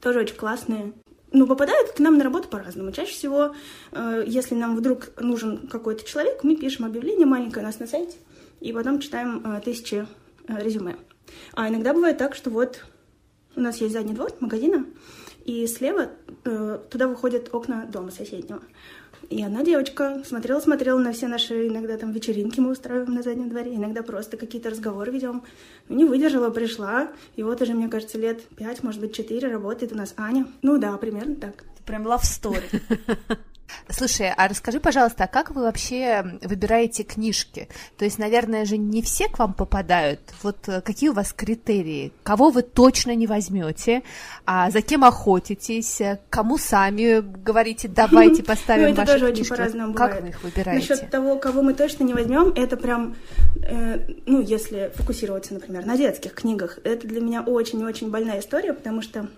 тоже 0.00 0.20
очень 0.20 0.36
классные 0.36 0.92
ну, 1.32 1.46
попадают 1.46 1.92
к 1.92 1.98
нам 1.98 2.18
на 2.18 2.24
работу 2.24 2.48
по-разному. 2.48 2.92
Чаще 2.92 3.12
всего, 3.12 3.54
э, 3.92 4.24
если 4.26 4.54
нам 4.54 4.76
вдруг 4.76 5.10
нужен 5.20 5.66
какой-то 5.66 6.04
человек, 6.04 6.44
мы 6.44 6.56
пишем 6.56 6.84
объявление 6.84 7.26
маленькое 7.26 7.64
у 7.64 7.66
нас 7.66 7.78
на 7.78 7.86
сайте, 7.86 8.16
и 8.60 8.72
потом 8.72 9.00
читаем 9.00 9.42
э, 9.44 9.60
тысячи 9.60 10.06
э, 10.48 10.62
резюме. 10.62 10.96
А 11.54 11.68
иногда 11.68 11.92
бывает 11.92 12.18
так, 12.18 12.34
что 12.34 12.50
вот 12.50 12.84
у 13.56 13.60
нас 13.60 13.78
есть 13.78 13.92
задний 13.92 14.14
двор 14.14 14.32
магазина, 14.40 14.86
и 15.44 15.66
слева 15.66 16.10
туда 16.90 17.06
выходят 17.06 17.50
окна 17.52 17.86
дома 17.86 18.10
соседнего. 18.10 18.60
И 19.28 19.42
одна 19.42 19.64
девочка 19.64 20.22
смотрела-смотрела 20.24 20.98
на 20.98 21.12
все 21.12 21.26
наши 21.26 21.66
иногда 21.66 21.96
там 21.96 22.12
вечеринки 22.12 22.60
мы 22.60 22.70
устраиваем 22.70 23.14
на 23.14 23.22
заднем 23.22 23.48
дворе, 23.48 23.74
иногда 23.74 24.02
просто 24.02 24.36
какие-то 24.36 24.70
разговоры 24.70 25.10
ведем. 25.10 25.42
Не 25.88 26.04
выдержала, 26.04 26.50
пришла, 26.50 27.08
и 27.34 27.42
вот 27.42 27.60
уже, 27.60 27.74
мне 27.74 27.88
кажется, 27.88 28.18
лет 28.18 28.42
пять, 28.56 28.82
может 28.82 29.00
быть, 29.00 29.14
четыре 29.14 29.48
работает 29.48 29.92
у 29.92 29.96
нас 29.96 30.14
Аня. 30.16 30.46
Ну 30.62 30.78
да, 30.78 30.96
примерно 30.96 31.34
так. 31.34 31.64
Прям 31.84 32.06
love 32.06 32.22
story. 32.22 32.80
Слушай, 33.88 34.32
а 34.36 34.48
расскажи, 34.48 34.80
пожалуйста, 34.80 35.24
а 35.24 35.26
как 35.26 35.50
вы 35.50 35.62
вообще 35.62 36.38
выбираете 36.42 37.02
книжки? 37.02 37.68
То 37.96 38.04
есть, 38.04 38.18
наверное 38.18 38.64
же, 38.64 38.76
не 38.76 39.02
все 39.02 39.28
к 39.28 39.38
вам 39.38 39.54
попадают. 39.54 40.20
Вот 40.42 40.68
э, 40.68 40.80
какие 40.80 41.10
у 41.10 41.12
вас 41.12 41.32
критерии? 41.32 42.12
Кого 42.22 42.50
вы 42.50 42.62
точно 42.62 43.14
не 43.14 43.26
возьмете? 43.26 44.02
А 44.44 44.70
за 44.70 44.82
кем 44.82 45.04
охотитесь? 45.04 46.00
Кому 46.30 46.58
сами 46.58 47.20
говорите, 47.20 47.88
давайте 47.88 48.42
поставим 48.44 48.84
ну, 48.84 48.88
это 48.90 49.00
ваши 49.02 49.12
тоже 49.12 49.26
книжки? 49.26 49.40
очень 49.40 49.50
по-разному 49.50 49.94
Как 49.94 50.20
вы 50.20 50.28
их 50.28 50.42
выбираете? 50.42 50.90
Насчет 50.90 51.10
того, 51.10 51.36
кого 51.36 51.62
мы 51.62 51.74
точно 51.74 52.04
не 52.04 52.14
возьмем, 52.14 52.52
это 52.56 52.76
прям, 52.76 53.14
э, 53.62 54.00
ну, 54.26 54.40
если 54.40 54.92
фокусироваться, 54.94 55.54
например, 55.54 55.86
на 55.86 55.96
детских 55.96 56.34
книгах, 56.34 56.78
это 56.84 57.06
для 57.06 57.20
меня 57.20 57.42
очень 57.42 57.80
и 57.80 57.84
очень 57.84 58.10
больная 58.10 58.40
история, 58.40 58.72
потому 58.72 59.02
что 59.02 59.28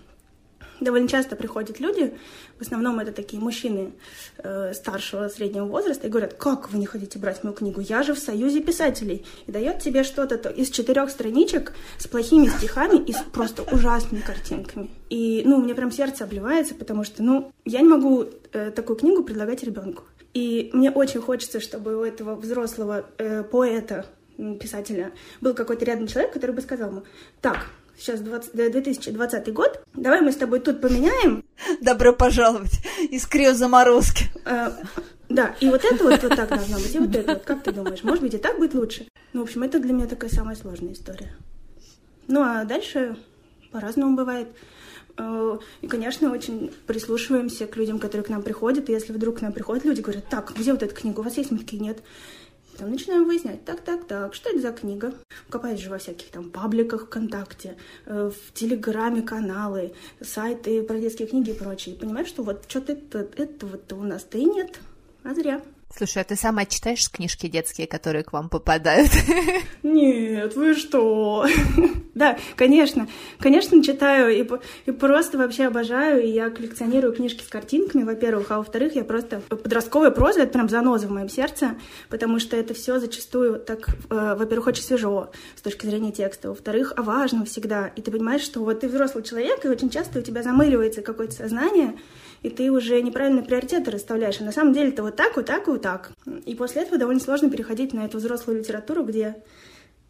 довольно 0.79 1.07
часто 1.07 1.35
приходят 1.35 1.79
люди, 1.79 2.13
в 2.57 2.61
основном 2.61 2.99
это 2.99 3.11
такие 3.11 3.41
мужчины 3.41 3.91
э, 4.37 4.73
старшего 4.73 5.27
среднего 5.29 5.65
возраста, 5.65 6.07
и 6.07 6.09
говорят, 6.09 6.33
как 6.33 6.71
вы 6.71 6.77
не 6.77 6.85
хотите 6.85 7.19
брать 7.19 7.43
мою 7.43 7.55
книгу? 7.55 7.81
Я 7.81 8.03
же 8.03 8.13
в 8.13 8.19
союзе 8.19 8.61
писателей. 8.61 9.25
И 9.47 9.51
дает 9.51 9.79
тебе 9.79 10.03
что-то 10.03 10.37
то 10.37 10.49
из 10.49 10.69
четырех 10.69 11.09
страничек 11.09 11.73
с 11.97 12.07
плохими 12.07 12.47
стихами 12.47 12.97
и 13.03 13.13
с 13.13 13.21
просто 13.33 13.63
ужасными 13.63 14.21
картинками. 14.21 14.89
И, 15.09 15.43
ну, 15.45 15.57
мне 15.57 15.73
прям 15.75 15.91
сердце 15.91 16.23
обливается, 16.23 16.75
потому 16.75 17.03
что, 17.03 17.23
ну, 17.23 17.51
я 17.65 17.81
не 17.81 17.87
могу 17.87 18.25
э, 18.51 18.71
такую 18.71 18.97
книгу 18.97 19.23
предлагать 19.23 19.63
ребенку. 19.63 20.03
И 20.33 20.69
мне 20.73 20.91
очень 20.91 21.21
хочется, 21.21 21.59
чтобы 21.59 21.97
у 21.97 22.03
этого 22.03 22.35
взрослого 22.35 23.05
э, 23.17 23.43
поэта, 23.43 24.05
писателя, 24.59 25.11
был 25.41 25.53
какой-то 25.53 25.85
рядом 25.85 26.07
человек, 26.07 26.33
который 26.33 26.51
бы 26.51 26.61
сказал 26.61 26.91
ему, 26.91 27.03
так, 27.41 27.67
сейчас 27.99 28.21
20, 28.21 28.55
э, 28.55 28.69
2020 28.69 29.53
год, 29.53 29.83
давай 29.93 30.21
мы 30.21 30.31
с 30.31 30.35
тобой 30.35 30.59
тут 30.59 30.81
поменяем, 30.81 31.43
Добро 31.81 32.13
пожаловать 32.13 32.79
из 33.09 33.25
криозаморозки. 33.25 34.25
Э, 34.45 34.71
да, 35.27 35.55
и 35.59 35.69
вот 35.69 35.83
это 35.85 36.03
вот, 36.03 36.23
вот 36.23 36.35
так 36.35 36.49
должно 36.49 36.77
быть, 36.77 36.95
и 36.95 36.99
вот 36.99 37.15
это 37.15 37.33
вот. 37.33 37.43
Как 37.43 37.63
ты 37.63 37.71
думаешь, 37.71 38.03
может 38.03 38.23
быть, 38.23 38.33
и 38.33 38.37
так 38.37 38.57
будет 38.57 38.73
лучше? 38.73 39.07
Ну, 39.33 39.41
в 39.41 39.43
общем, 39.43 39.63
это 39.63 39.79
для 39.79 39.93
меня 39.93 40.07
такая 40.07 40.31
самая 40.31 40.55
сложная 40.55 40.93
история. 40.93 41.33
Ну, 42.27 42.41
а 42.41 42.63
дальше 42.63 43.17
по-разному 43.71 44.15
бывает. 44.15 44.47
Э, 45.17 45.57
И, 45.81 45.87
конечно, 45.87 46.31
очень 46.31 46.71
прислушиваемся 46.87 47.67
к 47.67 47.75
людям, 47.77 47.99
которые 47.99 48.25
к 48.25 48.29
нам 48.29 48.41
приходят. 48.41 48.89
И 48.89 48.93
если 48.93 49.13
вдруг 49.13 49.39
к 49.39 49.41
нам 49.41 49.51
приходят 49.51 49.85
люди, 49.85 50.01
говорят, 50.01 50.27
так, 50.29 50.53
где 50.57 50.71
вот 50.71 50.81
эта 50.81 50.95
книга? 50.95 51.19
У 51.19 51.23
вас 51.23 51.37
есть? 51.37 51.51
Мы 51.51 51.59
такие, 51.59 51.81
нет. 51.81 51.99
Потом 52.79 52.93
начинаем 52.93 53.25
выяснять, 53.25 53.65
так, 53.65 53.81
так, 53.81 54.07
так, 54.07 54.33
что 54.33 54.51
это 54.51 54.61
за 54.61 54.71
книга? 54.71 55.13
Копаюсь 55.49 55.81
же 55.81 55.89
во 55.89 55.97
всяких 55.97 56.29
там 56.29 56.49
пабликах 56.49 57.07
ВКонтакте, 57.07 57.75
э, 58.05 58.31
в 58.31 58.53
Телеграме 58.53 59.21
каналы, 59.21 59.93
сайты 60.21 60.81
про 60.83 60.97
детские 60.97 61.27
книги 61.27 61.49
и 61.49 61.53
прочее. 61.53 61.95
И 61.95 61.99
понимаешь, 61.99 62.29
что 62.29 62.41
вот 62.41 62.63
что-то 62.69 62.93
это, 62.93 63.27
этого-то 63.35 63.97
у 63.97 64.03
нас-то 64.03 64.37
и 64.37 64.45
нет. 64.45 64.79
А 65.23 65.33
зря. 65.33 65.61
Слушай, 65.95 66.21
а 66.21 66.25
ты 66.25 66.35
сама 66.35 66.65
читаешь 66.65 67.09
книжки 67.09 67.47
детские, 67.47 67.87
которые 67.87 68.23
к 68.23 68.31
вам 68.31 68.47
попадают? 68.47 69.11
Нет, 69.83 70.55
вы 70.55 70.75
что? 70.75 71.45
Да, 72.15 72.37
конечно, 72.57 73.07
конечно, 73.39 73.81
читаю 73.81 74.35
и, 74.35 74.45
и 74.85 74.91
просто 74.91 75.37
вообще 75.37 75.67
обожаю, 75.67 76.21
и 76.21 76.27
я 76.27 76.49
коллекционирую 76.49 77.13
книжки 77.13 77.41
с 77.43 77.47
картинками, 77.47 78.03
во-первых, 78.03 78.51
а 78.51 78.57
во-вторых, 78.57 78.95
я 78.95 79.05
просто... 79.05 79.39
Подростковая 79.47 80.11
проза— 80.11 80.41
это 80.41 80.51
прям 80.51 80.67
заноза 80.67 81.07
в 81.07 81.11
моем 81.11 81.29
сердце, 81.29 81.75
потому 82.09 82.39
что 82.39 82.57
это 82.57 82.73
все 82.73 82.99
зачастую 82.99 83.57
так, 83.59 83.87
э, 84.09 84.35
во-первых, 84.37 84.67
очень 84.67 84.83
свежо 84.83 85.31
с 85.55 85.61
точки 85.61 85.85
зрения 85.85 86.11
текста, 86.11 86.49
во-вторых, 86.49 86.91
о 86.97 87.03
важном 87.03 87.45
всегда, 87.45 87.87
и 87.87 88.01
ты 88.01 88.11
понимаешь, 88.11 88.41
что 88.41 88.65
вот 88.65 88.81
ты 88.81 88.89
взрослый 88.89 89.23
человек, 89.23 89.63
и 89.63 89.69
очень 89.69 89.89
часто 89.89 90.19
у 90.19 90.21
тебя 90.21 90.43
замыливается 90.43 91.01
какое-то 91.01 91.35
сознание, 91.35 91.95
и 92.43 92.49
ты 92.49 92.71
уже 92.71 93.01
неправильно 93.01 93.41
приоритеты 93.41 93.91
расставляешь. 93.91 94.39
А 94.39 94.43
на 94.43 94.51
самом 94.51 94.73
деле 94.73 94.89
это 94.89 95.03
вот 95.03 95.15
так, 95.15 95.35
вот 95.35 95.45
так 95.45 95.67
и 95.67 95.71
вот 95.71 95.81
так. 95.81 96.11
И 96.45 96.55
после 96.55 96.83
этого 96.83 96.97
довольно 96.97 97.21
сложно 97.21 97.49
переходить 97.49 97.93
на 97.93 98.05
эту 98.05 98.17
взрослую 98.17 98.59
литературу, 98.59 99.03
где 99.03 99.35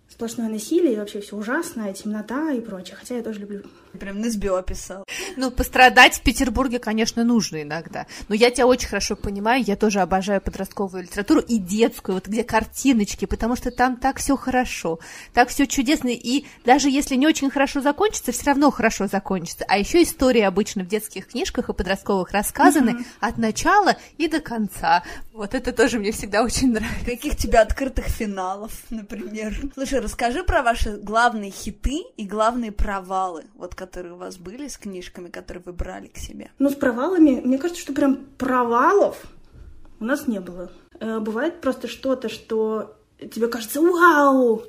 сплошное 0.09 0.49
насилие 0.49 0.93
и 0.93 0.97
вообще 0.97 1.21
все 1.21 1.35
ужасное, 1.35 1.93
темнота 1.93 2.51
и 2.51 2.61
прочее. 2.61 2.95
Хотя 2.99 3.15
я 3.15 3.23
тоже 3.23 3.39
люблю. 3.39 3.63
Прям 3.99 4.19
на 4.19 4.29
СБО 4.29 4.59
описал. 4.59 5.03
Ну, 5.35 5.51
пострадать 5.51 6.15
в 6.15 6.21
Петербурге, 6.21 6.79
конечно, 6.79 7.23
нужно 7.23 7.63
иногда. 7.63 8.05
Но 8.27 8.35
я 8.35 8.51
тебя 8.51 8.67
очень 8.67 8.87
хорошо 8.87 9.15
понимаю, 9.15 9.63
я 9.63 9.75
тоже 9.75 10.01
обожаю 10.01 10.41
подростковую 10.41 11.03
литературу 11.03 11.39
и 11.39 11.57
детскую, 11.57 12.15
вот 12.15 12.27
где 12.27 12.43
картиночки, 12.43 13.25
потому 13.25 13.55
что 13.55 13.71
там 13.71 13.97
так 13.97 14.17
все 14.17 14.35
хорошо, 14.35 14.99
так 15.33 15.49
все 15.49 15.65
чудесно, 15.65 16.09
и 16.09 16.45
даже 16.65 16.89
если 16.89 17.15
не 17.15 17.25
очень 17.27 17.49
хорошо 17.49 17.81
закончится, 17.81 18.31
все 18.31 18.45
равно 18.45 18.69
хорошо 18.69 19.07
закончится. 19.07 19.65
А 19.67 19.77
еще 19.77 20.03
истории 20.03 20.41
обычно 20.41 20.83
в 20.83 20.87
детских 20.87 21.27
книжках 21.27 21.69
и 21.69 21.73
подростковых 21.73 22.31
рассказаны 22.31 23.05
от 23.19 23.37
начала 23.37 23.97
и 24.17 24.27
до 24.27 24.39
конца. 24.39 25.03
Вот 25.33 25.55
это 25.55 25.71
тоже 25.71 25.99
мне 25.99 26.11
всегда 26.11 26.43
очень 26.43 26.73
нравится. 26.73 27.05
Каких 27.05 27.37
тебя 27.37 27.61
открытых 27.61 28.05
финалов, 28.05 28.71
например? 28.89 29.55
Слушай, 29.73 29.98
расскажи 29.99 30.43
про 30.43 30.63
ваши 30.63 30.97
главные 30.97 31.51
хиты 31.51 32.03
и 32.17 32.25
главные 32.25 32.71
провалы, 32.71 33.45
вот 33.55 33.75
которые 33.75 34.13
у 34.13 34.17
вас 34.17 34.37
были 34.37 34.67
с 34.67 34.77
книжками, 34.77 35.29
которые 35.29 35.63
вы 35.65 35.73
брали 35.73 36.07
к 36.07 36.17
себе. 36.17 36.51
Ну, 36.59 36.69
с 36.69 36.75
провалами, 36.75 37.41
мне 37.43 37.57
кажется, 37.57 37.81
что 37.81 37.93
прям 37.93 38.25
провалов 38.37 39.21
у 39.99 40.05
нас 40.05 40.27
не 40.27 40.39
было. 40.39 40.71
Э, 40.99 41.19
Бывает 41.19 41.61
просто 41.61 41.87
что-то, 41.87 42.29
что 42.29 42.95
тебе 43.19 43.47
кажется, 43.47 43.81
вау, 43.81 44.63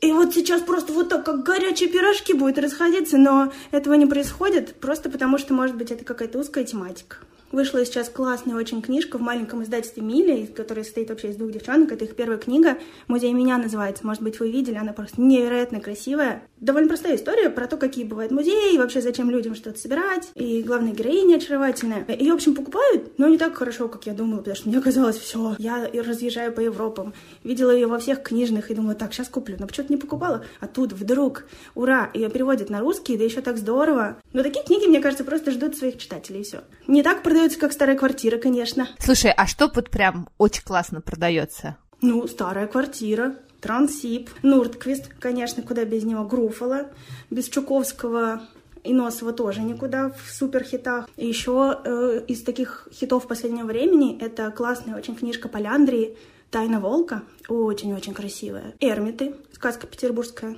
и 0.00 0.12
вот 0.12 0.32
сейчас 0.32 0.62
просто 0.62 0.92
вот 0.92 1.08
так, 1.08 1.24
как 1.24 1.42
горячие 1.42 1.88
пирожки 1.88 2.32
будет 2.32 2.58
расходиться, 2.58 3.18
но 3.18 3.52
этого 3.72 3.94
не 3.94 4.06
происходит, 4.06 4.76
просто 4.76 5.10
потому 5.10 5.38
что, 5.38 5.54
может 5.54 5.76
быть, 5.76 5.90
это 5.90 6.04
какая-то 6.04 6.38
узкая 6.38 6.64
тематика. 6.64 7.16
Вышла 7.50 7.84
сейчас 7.84 8.10
классная 8.10 8.56
очень 8.56 8.82
книжка 8.82 9.16
в 9.16 9.22
маленьком 9.22 9.62
издательстве 9.62 10.02
Мили, 10.02 10.46
которая 10.46 10.84
состоит 10.84 11.08
вообще 11.08 11.30
из 11.30 11.36
двух 11.36 11.50
девчонок. 11.50 11.92
Это 11.92 12.04
их 12.04 12.14
первая 12.14 12.38
книга. 12.38 12.76
«Музей 13.06 13.32
меня» 13.32 13.56
называется. 13.56 14.06
Может 14.06 14.22
быть, 14.22 14.38
вы 14.38 14.50
видели. 14.50 14.76
Она 14.76 14.92
просто 14.92 15.20
невероятно 15.20 15.80
красивая. 15.80 16.42
Довольно 16.60 16.88
простая 16.88 17.16
история 17.16 17.50
про 17.50 17.66
то, 17.66 17.76
какие 17.76 18.04
бывают 18.04 18.32
музеи, 18.32 18.74
и 18.74 18.78
вообще 18.78 19.00
зачем 19.00 19.30
людям 19.30 19.54
что-то 19.54 19.78
собирать. 19.78 20.30
И 20.34 20.62
главная 20.62 20.92
героиня 20.92 21.36
очаровательная. 21.36 22.04
Ее, 22.08 22.32
в 22.32 22.36
общем, 22.36 22.54
покупают, 22.54 23.18
но 23.18 23.28
не 23.28 23.38
так 23.38 23.56
хорошо, 23.56 23.88
как 23.88 24.06
я 24.06 24.12
думала, 24.12 24.38
потому 24.38 24.56
что 24.56 24.68
мне 24.68 24.80
казалось, 24.80 25.16
все, 25.16 25.54
я 25.58 25.88
разъезжаю 25.92 26.52
по 26.52 26.60
Европам. 26.60 27.14
Видела 27.44 27.70
ее 27.70 27.86
во 27.86 27.98
всех 27.98 28.22
книжных 28.22 28.70
и 28.70 28.74
думала, 28.74 28.94
так, 28.94 29.12
сейчас 29.12 29.28
куплю. 29.28 29.56
Но 29.58 29.66
почему-то 29.66 29.92
не 29.92 29.98
покупала. 29.98 30.44
А 30.60 30.66
тут 30.66 30.92
вдруг, 30.92 31.44
ура, 31.74 32.10
ее 32.14 32.28
переводят 32.28 32.70
на 32.70 32.80
русский, 32.80 33.16
да 33.16 33.24
еще 33.24 33.40
так 33.40 33.56
здорово. 33.56 34.16
Но 34.32 34.42
такие 34.42 34.64
книги, 34.64 34.86
мне 34.86 35.00
кажется, 35.00 35.24
просто 35.24 35.50
ждут 35.50 35.76
своих 35.76 35.98
читателей, 35.98 36.40
и 36.40 36.44
все. 36.44 36.62
Не 36.86 37.02
так 37.02 37.22
продается, 37.22 37.58
как 37.58 37.72
старая 37.72 37.96
квартира, 37.96 38.38
конечно. 38.38 38.88
Слушай, 38.98 39.32
а 39.36 39.46
что 39.46 39.70
вот 39.72 39.90
прям 39.90 40.28
очень 40.38 40.62
классно 40.62 41.00
продается? 41.00 41.76
Ну, 42.00 42.26
старая 42.28 42.66
квартира, 42.68 43.36
Трансип, 43.60 44.30
Нуртквист, 44.42 45.08
конечно, 45.20 45.62
куда 45.62 45.84
без 45.84 46.04
него, 46.04 46.24
Груфала, 46.24 46.88
без 47.30 47.48
Чуковского 47.48 48.42
и 48.84 48.92
Носова 48.92 49.32
тоже 49.32 49.60
никуда 49.60 50.10
в 50.10 50.30
суперхитах. 50.30 51.08
И 51.16 51.26
еще 51.26 51.78
э, 51.84 52.22
из 52.28 52.42
таких 52.42 52.88
хитов 52.92 53.26
последнего 53.26 53.66
времени 53.66 54.18
это 54.20 54.50
классная 54.50 54.96
очень 54.96 55.14
книжка 55.14 55.48
Поляндрии 55.48 56.16
«Тайна 56.50 56.80
волка», 56.80 57.22
очень-очень 57.48 58.14
красивая. 58.14 58.74
«Эрмиты», 58.80 59.34
сказка 59.52 59.86
петербургская, 59.86 60.56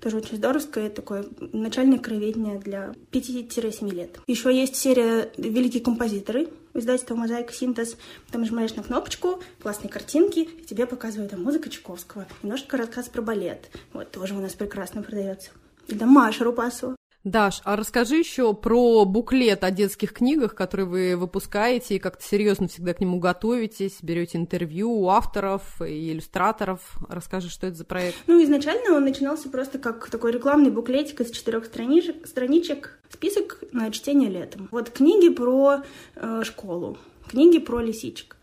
тоже 0.00 0.16
очень 0.18 0.36
здоровское, 0.36 0.90
такое 0.90 1.24
начальное 1.52 1.98
краеведение 1.98 2.58
для 2.58 2.94
5-7 3.12 3.90
лет. 3.94 4.18
Еще 4.26 4.54
есть 4.54 4.76
серия 4.76 5.30
«Великие 5.36 5.82
композиторы», 5.82 6.48
издательство 6.74 7.14
«Мозаика 7.14 7.52
Синтез». 7.52 7.96
Там 8.30 8.42
нажимаешь 8.42 8.74
на 8.74 8.82
кнопочку, 8.82 9.40
классные 9.62 9.90
картинки, 9.90 10.40
и 10.40 10.64
тебе 10.64 10.86
показывают 10.86 11.30
там 11.30 11.42
музыка 11.42 11.70
Чайковского, 11.70 12.26
немножко 12.42 12.76
рассказ 12.76 13.08
про 13.08 13.22
балет. 13.22 13.70
Вот, 13.92 14.10
тоже 14.10 14.34
у 14.34 14.40
нас 14.40 14.54
прекрасно 14.54 15.02
продается. 15.02 15.50
И 15.88 15.94
да 15.94 16.06
Маша 16.06 16.44
Рупасова. 16.44 16.97
Даш, 17.24 17.60
а 17.64 17.74
расскажи 17.76 18.16
еще 18.16 18.54
про 18.54 19.04
буклет 19.04 19.64
о 19.64 19.70
детских 19.70 20.12
книгах, 20.12 20.54
который 20.54 20.86
вы 20.86 21.16
выпускаете, 21.16 21.96
и 21.96 21.98
как-то 21.98 22.22
серьезно 22.22 22.68
всегда 22.68 22.94
к 22.94 23.00
нему 23.00 23.18
готовитесь, 23.18 23.98
берете 24.02 24.38
интервью 24.38 24.92
у 24.92 25.08
авторов 25.08 25.82
и 25.82 26.12
иллюстраторов. 26.12 26.96
Расскажи, 27.08 27.50
что 27.50 27.66
это 27.66 27.76
за 27.76 27.84
проект. 27.84 28.16
Ну, 28.28 28.42
изначально 28.44 28.96
он 28.96 29.04
начинался 29.04 29.50
просто 29.50 29.78
как 29.78 30.08
такой 30.10 30.30
рекламный 30.32 30.70
буклетик 30.70 31.20
из 31.20 31.30
четырех 31.32 31.64
страничек, 31.66 32.26
страничек, 32.26 33.00
список 33.10 33.64
на 33.72 33.90
чтение 33.90 34.30
летом. 34.30 34.68
Вот 34.70 34.90
книги 34.90 35.28
про 35.28 35.82
э, 36.14 36.42
школу, 36.44 36.98
книги 37.28 37.58
про 37.58 37.80
лисичек. 37.80 38.36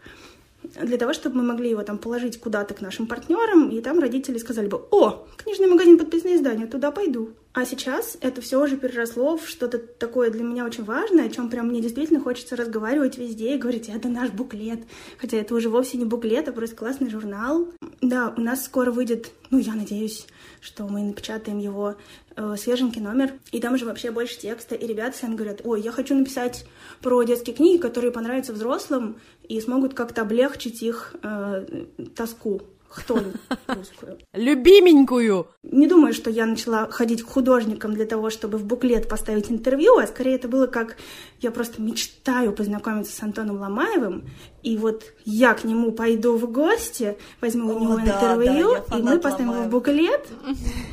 Для 0.82 0.98
того, 0.98 1.14
чтобы 1.14 1.38
мы 1.38 1.44
могли 1.44 1.70
его 1.70 1.84
там 1.84 1.98
положить 1.98 2.40
куда-то 2.40 2.74
к 2.74 2.82
нашим 2.82 3.08
партнерам, 3.08 3.70
и 3.70 3.82
там 3.82 4.00
родители 4.00 4.38
сказали 4.38 4.68
бы, 4.68 4.82
о, 4.92 5.26
книжный 5.38 5.68
магазин 5.68 5.98
подписные 5.98 6.36
издания, 6.36 6.68
туда 6.68 6.92
пойду. 6.92 7.32
А 7.54 7.66
сейчас 7.66 8.18
это 8.20 8.42
все 8.42 8.62
уже 8.62 8.76
переросло 8.76 9.38
в 9.38 9.48
что-то 9.48 9.78
такое 9.78 10.30
для 10.30 10.44
меня 10.44 10.66
очень 10.66 10.84
важное, 10.84 11.28
о 11.28 11.30
чем 11.30 11.50
прям 11.50 11.68
мне 11.68 11.80
действительно 11.80 12.20
хочется 12.20 12.58
разговаривать 12.58 13.18
везде 13.18 13.56
и 13.56 13.58
говорить, 13.58 13.88
это 13.88 14.10
наш 14.10 14.30
буклет. 14.32 14.82
Хотя 15.18 15.38
это 15.38 15.56
уже 15.56 15.70
вовсе 15.70 15.98
не 15.98 16.04
буклет, 16.04 16.50
а 16.50 16.52
просто 16.52 16.76
классный 16.76 17.10
журнал. 17.10 17.70
Да, 18.02 18.34
у 18.36 18.42
нас 18.42 18.66
скоро 18.66 18.92
выйдет, 18.92 19.32
ну, 19.52 19.58
я 19.58 19.74
надеюсь, 19.74 20.28
что 20.66 20.88
мы 20.88 21.04
напечатаем 21.04 21.60
его 21.60 21.96
э, 22.36 22.56
свеженький 22.58 23.00
номер, 23.00 23.34
и 23.52 23.62
там 23.62 23.76
уже 23.76 23.86
вообще 23.86 24.10
больше 24.10 24.40
текста, 24.40 24.74
и 24.74 24.88
ребята 24.88 25.16
сами 25.16 25.36
говорят, 25.36 25.62
ой, 25.64 25.82
я 25.82 25.92
хочу 25.92 26.16
написать 26.16 26.66
про 27.02 27.22
детские 27.24 27.56
книги, 27.56 27.80
которые 27.80 28.12
понравятся 28.12 28.52
взрослым 28.52 29.18
и 29.48 29.62
смогут 29.62 29.94
как-то 29.94 30.24
облегчить 30.24 30.82
их 30.82 31.16
э, 31.22 31.86
тоску 32.16 32.64
кто 32.90 33.20
русскую. 33.68 34.20
Любименькую! 34.34 35.48
Не 35.64 35.88
думаю, 35.88 36.14
что 36.14 36.30
я 36.30 36.46
начала 36.46 36.88
ходить 36.90 37.24
к 37.24 37.28
художникам 37.28 37.94
для 37.94 38.06
того, 38.06 38.30
чтобы 38.30 38.58
в 38.58 38.66
буклет 38.66 39.10
поставить 39.10 39.52
интервью, 39.52 39.98
а 39.98 40.08
скорее 40.08 40.36
это 40.36 40.48
было 40.48 40.68
как 40.68 40.98
я 41.42 41.52
просто 41.52 41.82
мечтаю 41.82 42.52
познакомиться 42.54 43.16
с 43.16 43.22
Антоном 43.22 43.60
Ломаевым, 43.60 44.26
и 44.64 44.78
вот 44.78 45.04
я 45.26 45.54
к 45.54 45.64
нему 45.64 45.92
пойду 45.92 46.38
в 46.38 46.52
гости, 46.52 47.18
возьму 47.42 47.76
у 47.76 47.80
него 47.80 47.98
да, 47.98 48.04
интервью, 48.04 48.78
да, 48.90 48.98
и 48.98 49.02
мы 49.02 49.20
поставим 49.20 49.52
его 49.52 49.64
в 49.64 49.70
буклет, 49.70 50.28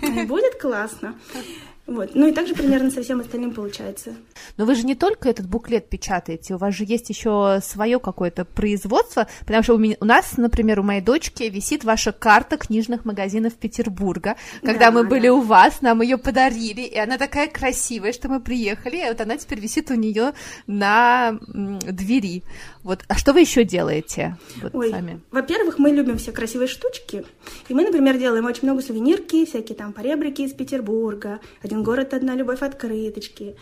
и 0.03 0.27
будет 0.27 0.61
классно. 0.61 1.15
Вот. 1.87 2.15
Ну 2.15 2.29
и 2.29 2.33
также 2.33 2.55
примерно 2.55 2.93
со 2.93 3.03
всем 3.03 3.21
остальным 3.21 3.53
получается. 3.53 4.15
Но 4.57 4.67
вы 4.67 4.77
же 4.77 4.87
не 4.87 4.95
только 4.95 5.29
этот 5.29 5.49
буклет 5.49 5.89
печатаете, 5.89 6.55
у 6.55 6.59
вас 6.59 6.75
же 6.75 6.85
есть 6.85 7.09
еще 7.09 7.59
свое 7.61 7.99
какое-то 7.99 8.45
производство, 8.45 9.27
потому 9.41 9.65
что 9.65 9.75
у, 9.75 9.79
меня, 9.79 9.97
у 10.01 10.05
нас, 10.05 10.37
например, 10.37 10.79
у 10.79 10.85
моей 10.85 11.01
дочки 11.01 11.43
висит 11.43 11.83
ваша 11.83 12.13
карта 12.13 12.57
книжных 12.57 13.05
магазинов 13.05 13.55
Петербурга. 13.55 14.37
Когда 14.63 14.87
да, 14.87 14.91
мы 14.93 15.05
были 15.05 15.27
да. 15.27 15.35
у 15.35 15.41
вас, 15.41 15.81
нам 15.81 16.03
ее 16.03 16.19
подарили, 16.19 16.83
и 16.83 16.97
она 16.97 17.19
такая 17.19 17.49
красивая, 17.49 18.13
что 18.13 18.29
мы 18.29 18.39
приехали, 18.39 19.05
и 19.05 19.09
вот 19.09 19.21
она 19.21 19.37
теперь 19.37 19.59
висит 19.59 19.91
у 19.91 19.95
нее 19.95 20.35
на 20.69 21.37
двери. 21.43 22.45
Вот, 22.85 23.05
а 23.07 23.17
что 23.17 23.33
вы 23.33 23.41
еще 23.41 23.63
делаете 23.63 24.37
вот 24.61 24.75
Ой, 24.75 24.91
сами? 24.91 25.21
Во-первых, 25.31 25.79
мы 25.79 25.91
любим 25.91 26.19
все 26.19 26.33
красивые 26.33 26.67
штучки, 26.67 27.25
и 27.69 27.75
мы, 27.75 27.85
например, 27.85 28.19
делаем 28.19 28.45
очень 28.45 28.65
много 28.65 28.83
сувенирки, 28.83 29.45
всякие 29.45 29.77
там 29.77 29.93
поребрики 29.93 30.43
из 30.43 30.53
Петербурга, 30.53 31.39
один 31.63 31.85
город, 31.85 32.13
одна 32.13 32.35
любовь, 32.35 32.63
открыточки. 32.63 33.55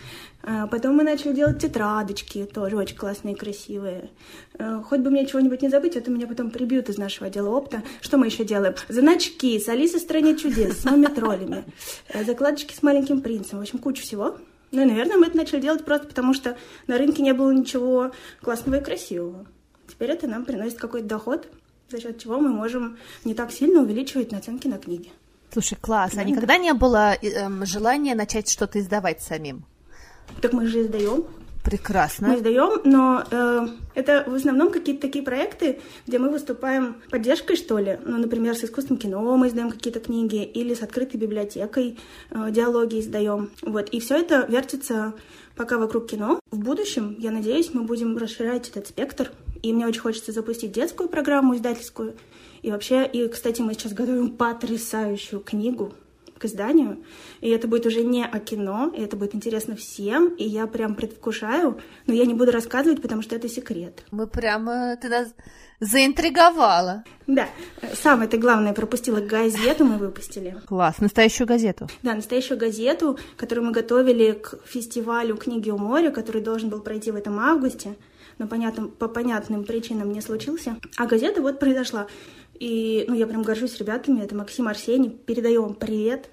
А, 0.43 0.67
потом 0.69 0.97
мы 0.97 1.05
начали 1.05 1.35
делать 1.35 1.59
тетрадочки, 1.59 2.45
тоже 2.45 2.77
очень 2.77 2.97
классные 2.97 3.35
и 3.35 3.37
красивые. 3.37 4.11
А, 4.59 4.83
хоть 4.83 5.01
бы 5.01 5.11
мне 5.11 5.27
чего-нибудь 5.27 5.61
не 5.61 5.69
забыть, 5.69 5.97
а 5.99 6.01
то 6.01 6.11
меня 6.11 6.27
потом 6.27 6.51
прибьют 6.51 6.89
из 6.89 6.97
нашего 6.97 7.27
отдела 7.27 7.51
опта. 7.51 7.83
Что 8.01 8.17
мы 8.17 8.27
еще 8.27 8.45
делаем? 8.45 8.75
Значки 8.89 9.59
с 9.61 9.69
Алисой 9.69 10.01
в 10.01 10.03
стране 10.03 10.37
чудес, 10.37 10.81
с 10.81 10.85
мумитролями, 10.87 11.65
э, 12.09 12.25
закладочки 12.25 12.75
с 12.75 12.83
маленьким 12.83 13.21
принцем, 13.21 13.59
в 13.59 13.63
общем, 13.63 13.79
куча 13.79 14.03
всего. 14.03 14.37
Ну 14.73 14.83
и, 14.83 14.85
наверное, 14.85 15.17
мы 15.17 15.27
это 15.27 15.37
начали 15.37 15.61
делать 15.61 15.85
просто 15.85 16.07
потому, 16.07 16.33
что 16.33 16.57
на 16.87 16.97
рынке 16.97 17.23
не 17.23 17.33
было 17.33 17.51
ничего 17.51 18.13
классного 18.41 18.77
и 18.77 18.85
красивого. 18.85 19.47
Теперь 19.89 20.11
это 20.11 20.29
нам 20.29 20.45
приносит 20.45 20.79
какой-то 20.79 21.09
доход, 21.09 21.49
за 21.91 22.01
счет 22.01 22.19
чего 22.19 22.39
мы 22.39 22.51
можем 22.51 22.97
не 23.25 23.35
так 23.35 23.51
сильно 23.51 23.83
увеличивать 23.83 24.31
наценки 24.31 24.69
на 24.69 24.79
книги. 24.79 25.11
Слушай, 25.53 25.77
класс. 25.81 26.13
А 26.17 26.23
никогда 26.23 26.57
не 26.59 26.73
было 26.73 27.15
э, 27.15 27.65
желания 27.65 28.15
начать 28.15 28.49
что-то 28.49 28.79
издавать 28.79 29.21
самим? 29.21 29.65
Так 30.41 30.53
мы 30.53 30.67
же 30.67 30.83
издаем. 30.83 31.25
Прекрасно. 31.65 32.29
Мы 32.29 32.37
издаем, 32.37 32.81
но 32.85 33.23
э, 33.31 33.67
это 33.95 34.25
в 34.27 34.35
основном 34.35 34.71
какие-то 34.71 35.03
такие 35.03 35.23
проекты, 35.23 35.81
где 36.07 36.19
мы 36.19 36.31
выступаем 36.31 36.97
поддержкой, 37.11 37.57
что 37.57 37.79
ли. 37.79 37.99
Ну, 38.05 38.17
например, 38.17 38.57
с 38.57 38.65
искусством 38.65 38.97
кино 38.97 39.37
мы 39.37 39.49
издаем 39.49 39.71
какие-то 39.71 40.01
книги, 40.01 40.43
или 40.43 40.73
с 40.73 40.83
открытой 40.83 41.21
библиотекой 41.21 41.99
э, 42.31 42.51
диалоги 42.51 43.01
издаем. 43.01 43.51
Вот. 43.63 43.91
И 43.91 44.01
все 44.01 44.17
это 44.17 44.47
вертится 44.49 45.13
пока 45.55 45.77
вокруг 45.77 46.07
кино. 46.07 46.41
В 46.51 46.59
будущем, 46.59 47.15
я 47.19 47.31
надеюсь, 47.31 47.75
мы 47.75 47.83
будем 47.83 48.17
расширять 48.17 48.71
этот 48.71 48.87
спектр. 48.87 49.31
И 49.63 49.75
мне 49.75 49.87
очень 49.87 50.01
хочется 50.01 50.33
запустить 50.33 50.73
детскую 50.73 51.11
программу 51.11 51.55
издательскую. 51.55 52.15
И 52.63 52.71
вообще, 52.71 53.07
и, 53.07 53.29
кстати, 53.29 53.61
мы 53.61 53.75
сейчас 53.75 53.93
готовим 53.93 54.31
потрясающую 54.31 55.41
книгу 55.41 55.93
к 56.41 56.47
изданию. 56.47 57.05
И 57.41 57.51
это 57.51 57.69
будет 57.69 57.87
уже 57.87 58.03
не 58.03 58.25
о 58.25 58.41
кино, 58.41 58.93
и 58.97 59.03
это 59.03 59.17
будет 59.17 59.35
интересно 59.35 59.77
всем, 59.77 60.35
и 60.35 60.45
я 60.45 60.67
прям 60.67 60.95
предвкушаю, 60.95 61.79
но 62.07 62.15
я 62.15 62.25
не 62.25 62.35
буду 62.35 62.51
рассказывать, 62.51 63.03
потому 63.03 63.23
что 63.23 63.37
это 63.37 63.49
секрет. 63.49 64.03
Мы 64.11 64.27
прямо... 64.27 64.97
Ты 65.01 65.09
нас 65.11 65.29
заинтриговала. 65.81 67.05
Да. 67.27 67.49
Самое-то 67.95 68.39
главное, 68.39 68.73
пропустила 68.73 69.21
газету, 69.21 69.85
мы 69.85 69.99
выпустили. 69.99 70.57
Класс, 70.67 70.99
настоящую 70.99 71.47
газету. 71.47 71.89
Да, 72.03 72.15
настоящую 72.15 72.59
газету, 72.59 73.19
которую 73.37 73.67
мы 73.67 73.73
готовили 73.73 74.33
к 74.33 74.59
фестивалю 74.67 75.37
книги 75.37 75.71
у 75.71 75.79
моря, 75.79 76.11
который 76.11 76.41
должен 76.41 76.71
был 76.71 76.81
пройти 76.81 77.11
в 77.11 77.17
этом 77.17 77.39
августе, 77.39 77.97
но 78.39 78.47
понятным, 78.47 78.89
по 78.89 79.09
понятным 79.09 79.65
причинам 79.65 80.13
не 80.13 80.23
случился. 80.23 80.77
А 80.97 81.07
газета 81.07 81.43
вот 81.43 81.59
произошла. 81.61 82.07
И 82.61 83.07
ну, 83.09 83.15
я 83.15 83.27
прям 83.27 83.43
горжусь 83.43 83.79
ребятами. 83.79 84.23
Это 84.23 84.37
Максим 84.37 84.69
Арсений. 84.69 85.11
Передаю 85.11 85.63
вам 85.63 85.75
привет. 85.75 86.29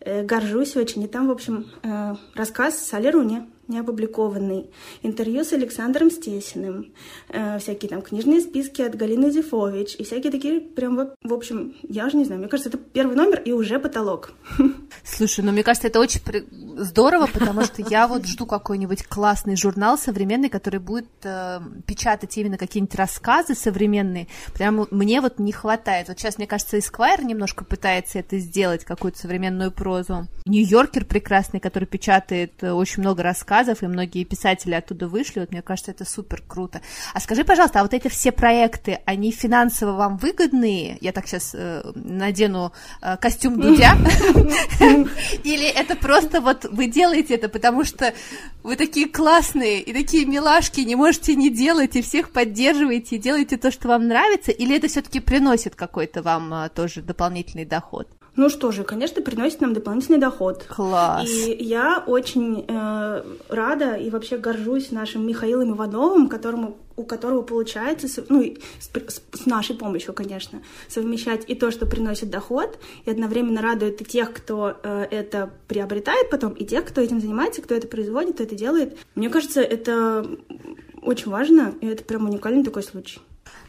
Э, 0.00 0.22
горжусь 0.22 0.76
очень. 0.76 1.02
И 1.02 1.08
там, 1.08 1.28
в 1.28 1.32
общем, 1.32 1.66
э, 1.82 2.14
рассказ 2.34 2.78
Сали 2.78 3.08
Руни 3.08 3.42
не 3.72 3.78
опубликованный, 3.78 4.70
интервью 5.02 5.44
с 5.44 5.52
Александром 5.52 6.10
Стесиным, 6.10 6.92
э, 7.30 7.58
всякие 7.58 7.88
там 7.88 8.02
книжные 8.02 8.40
списки 8.40 8.82
от 8.82 8.94
Галины 8.94 9.30
Зифович 9.30 9.96
и 9.98 10.04
всякие 10.04 10.30
такие 10.30 10.60
прям, 10.60 10.96
в, 10.96 11.14
в 11.22 11.32
общем, 11.32 11.74
я 11.88 12.08
же 12.10 12.16
не 12.16 12.24
знаю, 12.24 12.40
мне 12.40 12.48
кажется, 12.48 12.68
это 12.68 12.78
первый 12.78 13.16
номер 13.16 13.40
и 13.44 13.52
уже 13.52 13.78
потолок. 13.78 14.32
Слушай, 15.04 15.44
ну 15.44 15.52
мне 15.52 15.62
кажется, 15.62 15.88
это 15.88 16.00
очень 16.00 16.20
при... 16.20 16.44
здорово, 16.76 17.26
потому 17.32 17.62
что 17.64 17.82
я 17.88 18.06
вот 18.06 18.26
жду 18.26 18.46
какой-нибудь 18.46 19.04
классный 19.04 19.56
журнал 19.56 19.96
современный, 19.98 20.50
который 20.50 20.80
будет 20.80 21.08
э, 21.24 21.60
печатать 21.86 22.36
именно 22.36 22.58
какие-нибудь 22.58 22.94
рассказы 22.94 23.54
современные. 23.54 24.28
Прям 24.54 24.86
мне 24.90 25.20
вот 25.20 25.38
не 25.38 25.52
хватает. 25.52 26.08
Вот 26.08 26.18
сейчас, 26.18 26.38
мне 26.38 26.46
кажется, 26.46 26.76
Esquire 26.76 27.24
немножко 27.24 27.64
пытается 27.64 28.18
это 28.18 28.38
сделать, 28.38 28.84
какую-то 28.84 29.18
современную 29.18 29.72
прозу. 29.72 30.28
Нью-Йоркер 30.44 31.04
прекрасный, 31.04 31.60
который 31.60 31.86
печатает 31.86 32.52
э, 32.62 32.72
очень 32.72 33.02
много 33.02 33.22
рассказов 33.22 33.61
рассказов, 33.62 33.82
и 33.82 33.86
многие 33.86 34.24
писатели 34.24 34.74
оттуда 34.74 35.08
вышли. 35.08 35.40
Вот 35.40 35.50
мне 35.50 35.62
кажется, 35.62 35.90
это 35.90 36.04
супер 36.04 36.42
круто. 36.46 36.80
А 37.14 37.20
скажи, 37.20 37.44
пожалуйста, 37.44 37.80
а 37.80 37.82
вот 37.82 37.94
эти 37.94 38.08
все 38.08 38.32
проекты, 38.32 38.98
они 39.06 39.32
финансово 39.32 39.92
вам 39.92 40.16
выгодные? 40.16 40.98
Я 41.00 41.12
так 41.12 41.26
сейчас 41.26 41.54
э, 41.54 41.82
надену 41.94 42.72
э, 43.00 43.16
костюм 43.16 43.60
Дудя. 43.60 43.96
Или 45.44 45.68
это 45.68 45.96
просто 45.96 46.40
вот 46.40 46.64
вы 46.64 46.86
делаете 46.86 47.34
это, 47.34 47.48
потому 47.48 47.84
что 47.84 48.12
вы 48.62 48.76
такие 48.76 49.08
классные 49.08 49.80
и 49.80 49.92
такие 49.92 50.26
милашки, 50.26 50.80
не 50.80 50.96
можете 50.96 51.34
не 51.34 51.50
делать, 51.50 51.96
и 51.96 52.02
всех 52.02 52.30
поддерживаете, 52.30 53.16
и 53.16 53.18
делаете 53.18 53.56
то, 53.56 53.70
что 53.70 53.88
вам 53.88 54.08
нравится? 54.08 54.50
Или 54.50 54.76
это 54.76 54.88
все-таки 54.88 55.20
приносит 55.20 55.74
какой-то 55.74 56.22
вам 56.22 56.52
э, 56.54 56.68
тоже 56.68 57.02
дополнительный 57.02 57.64
доход? 57.64 58.08
Ну 58.34 58.48
что 58.48 58.72
же, 58.72 58.82
конечно, 58.82 59.20
приносит 59.20 59.60
нам 59.60 59.74
дополнительный 59.74 60.18
доход. 60.18 60.64
Класс. 60.64 61.28
И 61.28 61.56
я 61.60 62.02
очень 62.06 62.64
э, 62.66 63.22
рада 63.48 63.94
и 63.94 64.08
вообще 64.08 64.38
горжусь 64.38 64.90
нашим 64.90 65.26
Михаилом 65.26 65.72
Ивановым, 65.72 66.28
которому, 66.28 66.78
у 66.96 67.04
которого 67.04 67.42
получается, 67.42 68.08
ну, 68.30 68.42
с, 68.80 68.90
с, 69.38 69.46
нашей 69.46 69.76
помощью, 69.76 70.14
конечно, 70.14 70.62
совмещать 70.88 71.44
и 71.46 71.54
то, 71.54 71.70
что 71.70 71.84
приносит 71.84 72.30
доход, 72.30 72.78
и 73.04 73.10
одновременно 73.10 73.60
радует 73.60 74.00
и 74.00 74.04
тех, 74.04 74.32
кто 74.32 74.78
э, 74.82 75.06
это 75.10 75.50
приобретает 75.68 76.30
потом, 76.30 76.52
и 76.54 76.64
тех, 76.64 76.86
кто 76.86 77.02
этим 77.02 77.20
занимается, 77.20 77.60
кто 77.60 77.74
это 77.74 77.86
производит, 77.86 78.34
кто 78.34 78.44
это 78.44 78.54
делает. 78.54 78.96
Мне 79.14 79.28
кажется, 79.28 79.60
это 79.60 80.26
очень 81.02 81.30
важно, 81.30 81.74
и 81.82 81.86
это 81.86 82.02
прям 82.02 82.24
уникальный 82.24 82.64
такой 82.64 82.82
случай. 82.82 83.20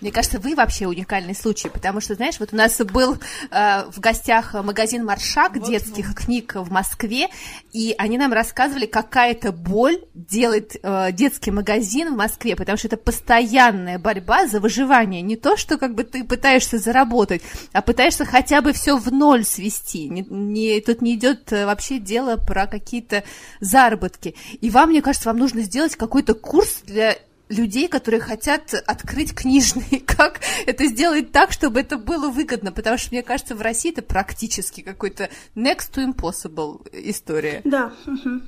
Мне 0.03 0.12
кажется, 0.12 0.38
вы 0.38 0.53
вообще 0.53 0.86
уникальный 0.86 1.33
случай, 1.33 1.69
потому 1.69 2.01
что, 2.01 2.15
знаешь, 2.15 2.38
вот 2.38 2.49
у 2.51 2.57
нас 2.57 2.77
был 2.79 3.17
э, 3.51 3.83
в 3.89 4.01
гостях 4.01 4.53
магазин 4.53 5.05
Маршак 5.05 5.55
вот, 5.55 5.65
детских 5.65 6.09
вот. 6.09 6.17
книг 6.17 6.55
в 6.55 6.69
Москве, 6.69 7.29
и 7.71 7.95
они 7.97 8.17
нам 8.17 8.33
рассказывали, 8.33 8.86
какая 8.86 9.31
это 9.31 9.53
боль 9.53 9.99
делать 10.13 10.77
э, 10.83 11.13
детский 11.13 11.51
магазин 11.51 12.13
в 12.13 12.17
Москве, 12.17 12.57
потому 12.57 12.77
что 12.77 12.88
это 12.88 12.97
постоянная 12.97 13.97
борьба 13.97 14.47
за 14.47 14.59
выживание. 14.59 15.21
Не 15.21 15.38
то, 15.38 15.55
что 15.55 15.77
как 15.77 15.95
бы 15.95 16.03
ты 16.03 16.25
пытаешься 16.25 16.79
заработать, 16.79 17.41
а 17.71 17.81
пытаешься 17.81 18.25
хотя 18.25 18.62
бы 18.62 18.73
все 18.73 18.97
в 18.97 19.09
ноль 19.09 19.45
свести. 19.45 20.09
Не, 20.09 20.25
не, 20.29 20.81
тут 20.81 21.01
не 21.01 21.15
идет 21.15 21.53
э, 21.53 21.65
вообще 21.65 21.97
дело 21.99 22.36
про 22.36 22.67
какие-то 22.67 23.23
заработки. 23.62 24.36
И 24.59 24.69
вам, 24.69 24.89
мне 24.89 25.01
кажется, 25.01 25.29
вам 25.29 25.38
нужно 25.38 25.62
сделать 25.62 25.95
какой-то 25.95 26.33
курс 26.33 26.81
для 26.83 27.15
людей, 27.49 27.88
которые 27.88 28.21
хотят 28.21 28.73
открыть 28.86 29.34
книжный. 29.34 29.99
Как 30.06 30.39
это 30.65 30.86
сделать 30.86 31.32
так, 31.32 31.51
чтобы 31.51 31.82
это 31.82 31.97
было 31.97 32.29
выгодно? 32.29 32.71
Потому 32.71 32.97
что, 32.97 33.10
мне 33.12 33.23
кажется, 33.23 33.56
в 33.56 33.62
России 33.62 33.91
это 33.91 34.01
практически 34.01 34.82
какой-то 34.82 35.29
next 35.56 35.93
to 35.93 36.06
impossible 36.06 36.88
история. 36.91 37.62
Да, 37.63 37.93
угу. 38.06 38.41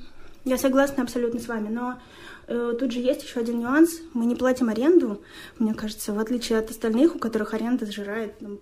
я 0.44 0.58
согласна 0.58 1.02
абсолютно 1.02 1.40
с 1.40 1.48
вами, 1.48 1.68
но 1.68 1.98
э, 2.46 2.74
тут 2.78 2.92
же 2.92 3.00
есть 3.00 3.22
еще 3.22 3.40
один 3.40 3.60
нюанс. 3.60 3.90
Мы 4.14 4.26
не 4.26 4.34
платим 4.34 4.68
аренду, 4.68 5.22
мне 5.58 5.74
кажется, 5.74 6.12
в 6.12 6.18
отличие 6.18 6.58
от 6.58 6.70
остальных, 6.70 7.16
у 7.16 7.18
которых 7.18 7.54
аренда 7.54 7.86
сжирает 7.86 8.34
ну, 8.40 8.60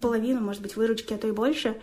половину, 0.00 0.40
может 0.40 0.62
быть, 0.62 0.76
выручки, 0.76 1.12
а 1.12 1.18
то 1.18 1.28
и 1.28 1.32
больше. 1.32 1.76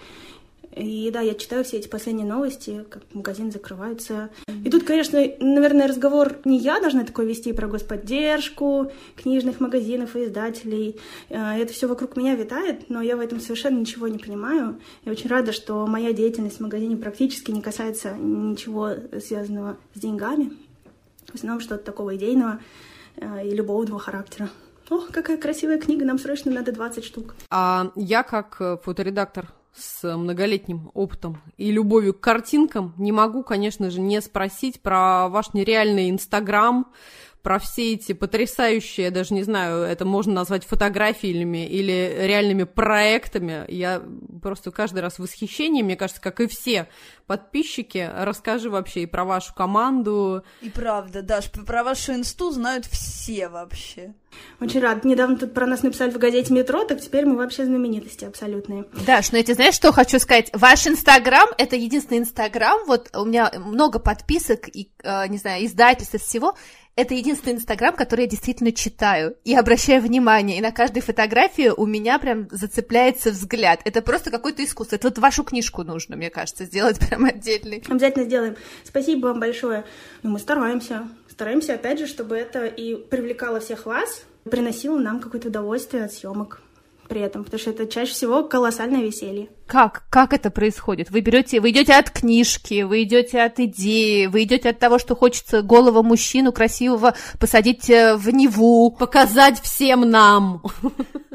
И 0.75 1.11
да, 1.11 1.21
я 1.21 1.35
читаю 1.35 1.63
все 1.63 1.77
эти 1.77 1.87
последние 1.87 2.25
новости, 2.25 2.85
как 2.89 3.03
магазины 3.13 3.51
закрываются. 3.51 4.29
И 4.63 4.69
тут, 4.69 4.83
конечно, 4.83 5.19
наверное, 5.39 5.87
разговор 5.87 6.37
не 6.45 6.57
я 6.57 6.79
должна 6.79 7.03
такой 7.03 7.25
вести 7.25 7.53
про 7.53 7.67
господдержку 7.67 8.91
книжных 9.15 9.59
магазинов 9.59 10.15
и 10.15 10.25
издателей. 10.25 10.99
Э, 11.29 11.57
это 11.57 11.73
все 11.73 11.87
вокруг 11.87 12.15
меня 12.15 12.35
витает, 12.35 12.89
но 12.89 13.01
я 13.01 13.17
в 13.17 13.19
этом 13.19 13.39
совершенно 13.39 13.79
ничего 13.79 14.07
не 14.07 14.17
понимаю. 14.17 14.79
Я 15.05 15.11
очень 15.11 15.29
рада, 15.29 15.51
что 15.51 15.85
моя 15.85 16.13
деятельность 16.13 16.57
в 16.57 16.61
магазине 16.61 16.97
практически 16.97 17.51
не 17.51 17.61
касается 17.61 18.13
ничего 18.17 18.91
связанного 19.23 19.77
с 19.93 19.99
деньгами. 19.99 20.53
В 21.31 21.35
основном 21.35 21.61
что-то 21.61 21.83
такого 21.83 22.15
идейного 22.15 22.59
э, 23.17 23.47
и 23.47 23.51
любовного 23.51 23.99
характера. 23.99 24.49
Ох, 24.89 25.09
какая 25.11 25.37
красивая 25.37 25.79
книга, 25.79 26.05
нам 26.05 26.19
срочно 26.19 26.51
надо 26.51 26.71
20 26.71 27.03
штук. 27.05 27.35
А 27.49 27.91
я 27.95 28.23
как 28.23 28.57
э, 28.59 28.77
фоторедактор 28.83 29.53
с 29.75 30.15
многолетним 30.15 30.91
опытом 30.93 31.41
и 31.57 31.71
любовью 31.71 32.13
к 32.13 32.19
картинкам 32.19 32.93
не 32.97 33.11
могу, 33.11 33.43
конечно 33.43 33.89
же, 33.89 33.99
не 33.99 34.21
спросить 34.21 34.81
про 34.81 35.29
ваш 35.29 35.53
нереальный 35.53 36.09
Инстаграм, 36.09 36.91
про 37.43 37.59
все 37.59 37.93
эти 37.93 38.13
потрясающие, 38.13 39.05
я 39.05 39.11
даже 39.11 39.33
не 39.33 39.43
знаю, 39.43 39.83
это 39.83 40.05
можно 40.05 40.33
назвать 40.33 40.65
фотографиями 40.65 41.67
или 41.67 42.15
реальными 42.21 42.63
проектами. 42.63 43.65
Я 43.67 44.01
просто 44.41 44.71
каждый 44.71 45.01
раз 45.01 45.15
в 45.15 45.19
восхищении, 45.19 45.83
мне 45.83 45.97
кажется, 45.97 46.21
как 46.21 46.39
и 46.39 46.47
все 46.47 46.87
подписчики. 47.27 48.09
Расскажи 48.17 48.69
вообще 48.69 49.03
и 49.03 49.05
про 49.05 49.25
вашу 49.25 49.53
команду. 49.53 50.43
И 50.61 50.69
правда, 50.69 51.21
Даш, 51.21 51.51
про 51.51 51.83
вашу 51.83 52.13
инсту 52.13 52.51
знают 52.51 52.85
все 52.85 53.49
вообще. 53.49 54.13
Очень 54.59 54.79
рад. 54.79 55.05
Недавно 55.05 55.37
тут 55.37 55.53
про 55.53 55.67
нас 55.67 55.83
написали 55.83 56.11
в 56.11 56.17
газете 56.17 56.53
«Метро», 56.53 56.85
так 56.85 57.01
теперь 57.01 57.25
мы 57.25 57.35
вообще 57.35 57.65
знаменитости 57.65 58.25
абсолютные. 58.25 58.85
Даш, 59.05 59.31
ну 59.31 59.37
я 59.37 59.43
тебе 59.43 59.53
знаешь, 59.53 59.75
что 59.75 59.91
хочу 59.91 60.17
сказать? 60.17 60.49
Ваш 60.53 60.87
Инстаграм— 60.87 61.49
это 61.57 61.75
единственный 61.75 62.19
Инстаграм, 62.19 62.79
вот 62.87 63.09
у 63.15 63.25
меня 63.25 63.51
много 63.57 63.99
подписок 63.99 64.67
и, 64.67 64.91
э, 65.03 65.27
не 65.27 65.37
знаю, 65.37 65.65
издательств, 65.65 66.15
всего— 66.19 66.55
это 66.95 67.13
единственный 67.15 67.53
Инстаграм, 67.53 67.95
который 67.95 68.21
я 68.21 68.27
действительно 68.27 68.71
читаю 68.71 69.35
и 69.43 69.55
обращаю 69.55 70.01
внимание. 70.01 70.57
И 70.57 70.61
на 70.61 70.71
каждой 70.71 71.01
фотографии 71.01 71.71
у 71.75 71.85
меня 71.85 72.19
прям 72.19 72.47
зацепляется 72.51 73.31
взгляд. 73.31 73.81
Это 73.85 74.01
просто 74.01 74.29
какое-то 74.29 74.63
искусство. 74.63 74.95
Это 74.95 75.07
вот 75.07 75.17
вашу 75.17 75.43
книжку 75.43 75.83
нужно, 75.83 76.15
мне 76.15 76.29
кажется, 76.29 76.65
сделать 76.65 76.99
прям 77.07 77.25
отдельный. 77.25 77.83
Обязательно 77.87 78.25
сделаем. 78.25 78.55
Спасибо 78.83 79.27
вам 79.27 79.39
большое. 79.39 79.85
Ну, 80.21 80.31
мы 80.31 80.39
стараемся. 80.39 81.07
Стараемся, 81.29 81.73
опять 81.73 81.97
же, 81.97 82.05
чтобы 82.05 82.37
это 82.37 82.65
и 82.65 82.95
привлекало 82.95 83.59
всех 83.59 83.87
вас, 83.87 84.23
приносило 84.43 84.99
нам 84.99 85.19
какое-то 85.19 85.47
удовольствие 85.47 86.05
от 86.05 86.13
съемок 86.13 86.61
при 87.07 87.21
этом, 87.21 87.43
потому 87.43 87.59
что 87.59 87.71
это 87.71 87.87
чаще 87.87 88.13
всего 88.13 88.43
колоссальное 88.43 89.01
веселье. 89.01 89.49
Как? 89.67 90.03
Как 90.09 90.33
это 90.33 90.49
происходит? 90.51 91.09
Вы 91.09 91.21
берете, 91.21 91.61
вы 91.61 91.71
идете 91.71 91.93
от 91.93 92.09
книжки, 92.09 92.83
вы 92.83 93.03
идете 93.03 93.41
от 93.41 93.59
идеи, 93.59 94.27
вы 94.27 94.43
идете 94.43 94.69
от 94.69 94.79
того, 94.79 94.99
что 94.99 95.15
хочется 95.15 95.61
голого 95.61 96.01
мужчину 96.01 96.51
красивого 96.51 97.15
посадить 97.39 97.89
э, 97.89 98.15
в 98.15 98.29
Неву. 98.29 98.91
Показать 98.91 99.59
всем 99.61 100.09
нам. 100.09 100.61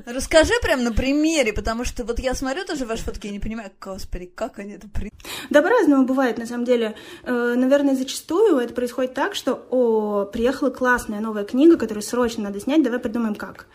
Расскажи 0.06 0.54
прям 0.62 0.84
на 0.84 0.92
примере, 0.92 1.52
потому 1.52 1.84
что 1.84 2.04
вот 2.04 2.18
я 2.18 2.34
смотрю 2.34 2.64
тоже 2.64 2.86
ваши 2.86 3.02
фотки 3.02 3.26
и 3.26 3.30
не 3.30 3.40
понимаю, 3.40 3.70
господи, 3.80 4.26
как 4.26 4.58
они 4.58 4.72
это 4.74 4.88
при... 4.88 5.10
Да, 5.50 5.60
по-разному 5.60 6.04
бывает, 6.04 6.38
на 6.38 6.46
самом 6.46 6.64
деле. 6.64 6.94
Э, 7.24 7.54
наверное, 7.56 7.94
зачастую 7.94 8.58
это 8.58 8.72
происходит 8.72 9.14
так, 9.14 9.34
что, 9.34 9.66
о, 9.70 10.24
приехала 10.24 10.70
классная 10.70 11.20
новая 11.20 11.44
книга, 11.44 11.76
которую 11.76 12.02
срочно 12.02 12.44
надо 12.44 12.60
снять, 12.60 12.82
давай 12.82 12.98
придумаем 13.00 13.34
как 13.34 13.66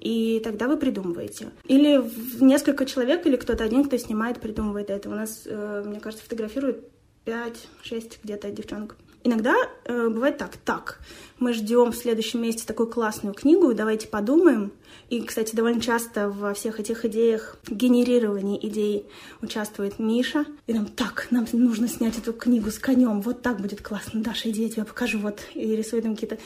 и 0.00 0.40
тогда 0.44 0.68
вы 0.68 0.76
придумываете. 0.76 1.50
Или 1.64 2.02
несколько 2.40 2.86
человек, 2.86 3.26
или 3.26 3.36
кто-то 3.36 3.64
один, 3.64 3.84
кто 3.84 3.96
снимает, 3.96 4.40
придумывает 4.40 4.90
это. 4.90 5.08
У 5.08 5.14
нас, 5.14 5.42
э, 5.46 5.84
мне 5.86 6.00
кажется, 6.00 6.24
фотографируют 6.24 6.84
5-6 7.24 8.18
где-то 8.22 8.50
девчонок. 8.50 8.96
Иногда 9.24 9.54
э, 9.84 10.08
бывает 10.08 10.38
так, 10.38 10.56
так, 10.56 11.00
мы 11.40 11.52
ждем 11.52 11.90
в 11.90 11.96
следующем 11.96 12.42
месяце 12.42 12.66
такую 12.66 12.88
классную 12.88 13.34
книгу, 13.34 13.74
давайте 13.74 14.06
подумаем. 14.06 14.70
И, 15.08 15.22
кстати, 15.22 15.54
довольно 15.54 15.80
часто 15.80 16.28
во 16.28 16.52
всех 16.52 16.80
этих 16.80 17.04
идеях, 17.04 17.56
генерировании 17.68 18.58
идей 18.66 19.06
участвует 19.40 19.98
Миша. 19.98 20.44
И 20.66 20.74
нам 20.74 20.86
так, 20.86 21.28
нам 21.30 21.46
нужно 21.52 21.86
снять 21.86 22.18
эту 22.18 22.32
книгу 22.32 22.70
с 22.70 22.78
конем, 22.78 23.20
вот 23.20 23.42
так 23.42 23.60
будет 23.60 23.82
классно. 23.82 24.20
Даша, 24.20 24.50
иди, 24.50 24.64
я 24.64 24.68
тебе 24.68 24.84
покажу, 24.84 25.18
вот. 25.18 25.40
И 25.54 25.76
рисует 25.76 26.02
там 26.02 26.14
какие-то 26.14 26.38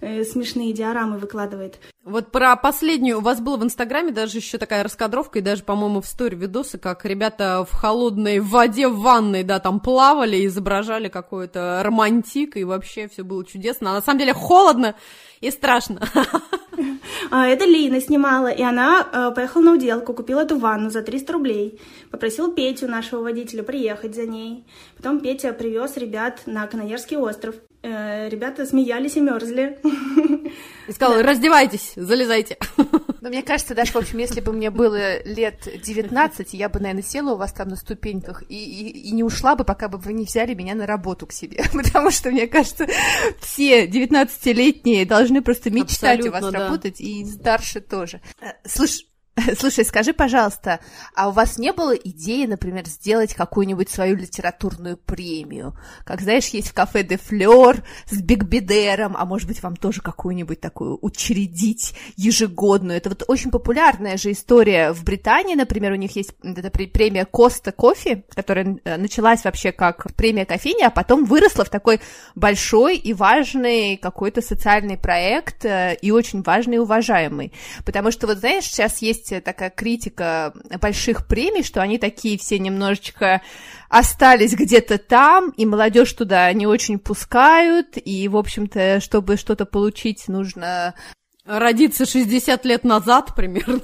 э, 0.00 0.22
смешные 0.24 0.72
диорамы, 0.72 1.18
выкладывает. 1.18 1.80
Вот 2.04 2.30
про 2.30 2.54
последнюю, 2.54 3.18
у 3.18 3.22
вас 3.22 3.40
было 3.40 3.56
в 3.56 3.64
Инстаграме 3.64 4.12
даже 4.12 4.38
еще 4.38 4.58
такая 4.58 4.84
раскадровка, 4.84 5.40
и 5.40 5.42
даже, 5.42 5.64
по-моему, 5.64 6.00
в 6.00 6.06
стори 6.06 6.36
видосы, 6.36 6.78
как 6.78 7.04
ребята 7.04 7.66
в 7.68 7.74
холодной 7.74 8.38
воде 8.38 8.86
в 8.86 9.00
ванной, 9.00 9.42
да, 9.42 9.58
там 9.58 9.80
плавали, 9.80 10.46
изображали 10.46 11.08
какой-то 11.08 11.80
романтик, 11.82 12.56
и 12.56 12.62
вообще 12.62 13.08
все 13.08 13.24
было 13.24 13.44
чудесно. 13.44 13.90
А 13.90 13.94
на 13.94 14.02
самом 14.02 14.20
деле 14.20 14.32
холодно 14.32 14.94
и 15.40 15.50
страшно. 15.50 16.00
А, 17.30 17.46
это 17.46 17.64
Лина 17.64 18.00
снимала, 18.00 18.48
и 18.48 18.62
она 18.62 19.06
э, 19.12 19.34
поехала 19.34 19.62
на 19.62 19.72
уделку, 19.72 20.14
купила 20.14 20.40
эту 20.40 20.58
ванну 20.58 20.90
за 20.90 21.02
300 21.02 21.32
рублей, 21.32 21.80
попросила 22.10 22.52
Петю, 22.52 22.88
нашего 22.88 23.22
водителя, 23.22 23.62
приехать 23.62 24.14
за 24.14 24.26
ней. 24.26 24.64
Потом 24.96 25.20
Петя 25.20 25.52
привез 25.52 25.96
ребят 25.96 26.42
на 26.46 26.66
Канаерский 26.66 27.16
остров. 27.16 27.56
Э, 27.86 28.28
ребята 28.28 28.66
смеялись 28.66 29.16
и 29.16 29.20
мерзли. 29.20 29.78
И 30.88 30.92
сказал, 30.92 31.22
раздевайтесь, 31.22 31.92
залезайте. 31.94 32.58
Но 33.20 33.28
мне 33.28 33.42
кажется, 33.42 33.76
даже, 33.76 33.92
в 33.92 33.96
общем, 33.96 34.18
если 34.18 34.40
бы 34.40 34.52
мне 34.52 34.70
было 34.70 35.22
лет 35.22 35.68
19, 35.84 36.52
я 36.54 36.68
бы, 36.68 36.80
наверное, 36.80 37.04
села 37.04 37.34
у 37.34 37.36
вас 37.36 37.52
там 37.52 37.68
на 37.68 37.76
ступеньках 37.76 38.42
и, 38.48 38.56
и, 38.56 39.08
и 39.08 39.12
не 39.12 39.22
ушла 39.22 39.54
бы, 39.54 39.64
пока 39.64 39.88
бы 39.88 39.98
вы 39.98 40.14
не 40.14 40.24
взяли 40.24 40.54
меня 40.54 40.74
на 40.74 40.84
работу 40.86 41.26
к 41.26 41.32
себе. 41.32 41.62
Потому 41.72 42.10
что, 42.10 42.30
мне 42.30 42.48
кажется, 42.48 42.88
все 43.40 43.86
19-летние 43.86 45.06
должны 45.06 45.40
просто 45.40 45.70
мечтать 45.70 46.18
Абсолютно, 46.18 46.30
у 46.30 46.42
вас 46.42 46.52
да. 46.52 46.58
работать, 46.58 47.00
и 47.00 47.24
старше 47.24 47.80
тоже. 47.80 48.20
Э, 48.40 48.46
слушай, 48.64 49.06
Слушай, 49.58 49.84
скажи, 49.84 50.12
пожалуйста, 50.14 50.80
а 51.14 51.28
у 51.28 51.32
вас 51.32 51.58
не 51.58 51.72
было 51.72 51.94
идеи, 51.94 52.46
например, 52.46 52.86
сделать 52.86 53.34
какую-нибудь 53.34 53.90
свою 53.90 54.16
литературную 54.16 54.96
премию? 54.96 55.76
Как, 56.04 56.22
знаешь, 56.22 56.48
есть 56.48 56.68
в 56.68 56.74
кафе 56.74 57.02
«Де 57.02 57.18
Флёр» 57.18 57.76
с 58.10 58.16
Биг 58.20 58.44
Бигбедером, 58.44 59.14
а 59.16 59.24
может 59.26 59.46
быть, 59.46 59.62
вам 59.62 59.76
тоже 59.76 60.00
какую-нибудь 60.00 60.60
такую 60.60 60.98
учредить 61.02 61.94
ежегодную? 62.16 62.96
Это 62.96 63.10
вот 63.10 63.24
очень 63.28 63.50
популярная 63.50 64.16
же 64.16 64.32
история 64.32 64.92
в 64.92 65.04
Британии, 65.04 65.54
например, 65.54 65.92
у 65.92 65.96
них 65.96 66.16
есть 66.16 66.32
эта 66.42 66.70
премия 66.70 67.26
«Коста 67.26 67.72
Кофе», 67.72 68.24
которая 68.34 68.78
э, 68.84 68.96
началась 68.96 69.44
вообще 69.44 69.70
как 69.72 70.14
премия 70.14 70.46
кофейни, 70.46 70.82
а 70.82 70.90
потом 70.90 71.24
выросла 71.24 71.64
в 71.64 71.70
такой 71.70 72.00
большой 72.34 72.96
и 72.96 73.12
важный 73.12 73.98
какой-то 73.98 74.40
социальный 74.40 74.96
проект, 74.96 75.64
э, 75.66 75.96
и 76.00 76.10
очень 76.10 76.42
важный 76.42 76.76
и 76.76 76.78
уважаемый. 76.78 77.52
Потому 77.84 78.10
что, 78.10 78.26
вот 78.26 78.38
знаешь, 78.38 78.64
сейчас 78.64 79.02
есть 79.02 79.25
есть 79.34 79.44
такая 79.44 79.70
критика 79.70 80.52
больших 80.80 81.26
премий, 81.26 81.62
что 81.62 81.82
они 81.82 81.98
такие 81.98 82.38
все 82.38 82.58
немножечко 82.58 83.42
остались 83.88 84.54
где-то 84.54 84.98
там, 84.98 85.50
и 85.50 85.66
молодежь 85.66 86.12
туда 86.12 86.52
не 86.52 86.66
очень 86.66 86.98
пускают, 86.98 87.96
и, 87.96 88.28
в 88.28 88.36
общем-то, 88.36 89.00
чтобы 89.00 89.36
что-то 89.36 89.66
получить, 89.66 90.28
нужно... 90.28 90.94
Родиться 91.44 92.06
60 92.06 92.64
лет 92.64 92.84
назад 92.84 93.34
примерно. 93.34 93.80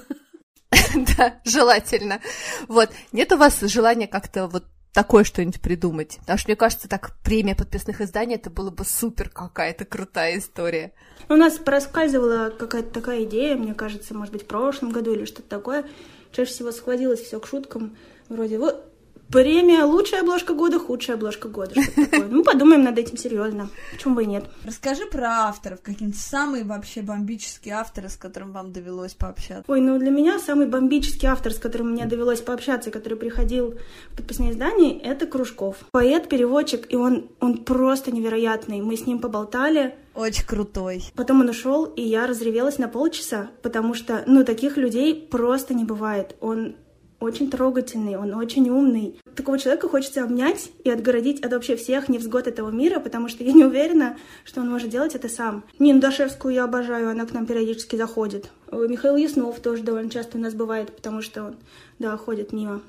Да, 1.16 1.34
желательно. 1.44 2.20
Вот. 2.66 2.90
Нет 3.12 3.30
у 3.32 3.36
вас 3.36 3.60
желания 3.60 4.06
как-то 4.06 4.48
вот 4.48 4.64
такое 4.92 5.24
что-нибудь 5.24 5.60
придумать. 5.60 6.18
Потому 6.20 6.38
что, 6.38 6.48
мне 6.48 6.56
кажется, 6.56 6.88
так 6.88 7.16
премия 7.22 7.54
подписных 7.54 8.00
изданий, 8.00 8.36
это 8.36 8.50
было 8.50 8.70
бы 8.70 8.84
супер 8.84 9.28
какая-то 9.28 9.84
крутая 9.84 10.38
история. 10.38 10.92
У 11.28 11.34
нас 11.34 11.58
проскальзывала 11.58 12.50
какая-то 12.50 12.90
такая 12.90 13.24
идея, 13.24 13.56
мне 13.56 13.74
кажется, 13.74 14.14
может 14.14 14.32
быть, 14.32 14.42
в 14.42 14.46
прошлом 14.46 14.90
году 14.90 15.14
или 15.14 15.24
что-то 15.24 15.48
такое. 15.48 15.84
Чаще 16.30 16.50
всего 16.50 16.72
сходилось 16.72 17.20
все 17.20 17.40
к 17.40 17.46
шуткам. 17.46 17.96
Вроде, 18.28 18.58
вот, 18.58 18.91
Премия 19.28 19.84
«Лучшая 19.84 20.20
обложка 20.20 20.52
года», 20.52 20.78
«Худшая 20.78 21.16
обложка 21.16 21.48
года». 21.48 21.74
Такое. 21.74 22.28
Ну, 22.28 22.44
подумаем 22.44 22.82
над 22.82 22.98
этим 22.98 23.16
серьезно. 23.16 23.70
Почему 23.92 24.14
бы 24.14 24.24
и 24.24 24.26
нет? 24.26 24.44
Расскажи 24.64 25.06
про 25.06 25.48
авторов. 25.48 25.80
Какие-нибудь 25.80 26.20
самые 26.20 26.64
вообще 26.64 27.00
бомбические 27.00 27.74
авторы, 27.74 28.10
с 28.10 28.16
которым 28.16 28.52
вам 28.52 28.72
довелось 28.72 29.14
пообщаться? 29.14 29.64
Ой, 29.68 29.80
ну 29.80 29.98
для 29.98 30.10
меня 30.10 30.38
самый 30.38 30.66
бомбический 30.66 31.28
автор, 31.28 31.52
с 31.52 31.58
которым 31.58 31.92
мне 31.92 32.04
довелось 32.04 32.42
пообщаться, 32.42 32.90
который 32.90 33.16
приходил 33.16 33.74
в 34.10 34.16
подписные 34.16 34.50
издания, 34.50 34.98
это 34.98 35.26
Кружков. 35.26 35.76
Поэт, 35.92 36.28
переводчик, 36.28 36.92
и 36.92 36.96
он, 36.96 37.30
он 37.40 37.64
просто 37.64 38.12
невероятный. 38.12 38.82
Мы 38.82 38.96
с 38.96 39.06
ним 39.06 39.18
поболтали, 39.18 39.94
очень 40.14 40.44
крутой. 40.44 41.04
Потом 41.16 41.40
он 41.40 41.48
ушел, 41.48 41.84
и 41.84 42.02
я 42.02 42.26
разревелась 42.26 42.76
на 42.76 42.88
полчаса, 42.88 43.50
потому 43.62 43.94
что, 43.94 44.22
ну, 44.26 44.44
таких 44.44 44.76
людей 44.76 45.14
просто 45.14 45.72
не 45.72 45.84
бывает. 45.84 46.36
Он 46.40 46.76
очень 47.22 47.50
трогательный, 47.50 48.16
он 48.16 48.34
очень 48.34 48.68
умный. 48.68 49.18
Такого 49.34 49.58
человека 49.58 49.88
хочется 49.88 50.22
обнять 50.22 50.70
и 50.84 50.90
отгородить 50.90 51.40
от 51.40 51.52
вообще 51.52 51.76
всех 51.76 52.08
невзгод 52.08 52.46
этого 52.46 52.70
мира, 52.70 53.00
потому 53.00 53.28
что 53.28 53.44
я 53.44 53.52
не 53.52 53.64
уверена, 53.64 54.16
что 54.44 54.60
он 54.60 54.68
может 54.68 54.90
делать 54.90 55.14
это 55.14 55.28
сам. 55.28 55.64
Нину 55.78 56.00
Дашевскую 56.00 56.54
я 56.54 56.64
обожаю, 56.64 57.08
она 57.10 57.24
к 57.26 57.32
нам 57.32 57.46
периодически 57.46 57.96
заходит. 57.96 58.50
Михаил 58.70 59.16
Яснов 59.16 59.60
тоже 59.60 59.82
довольно 59.82 60.10
часто 60.10 60.38
у 60.38 60.40
нас 60.40 60.54
бывает, 60.54 60.94
потому 60.94 61.22
что 61.22 61.44
он, 61.44 61.56
да, 61.98 62.16
ходит 62.16 62.52
мимо. 62.52 62.82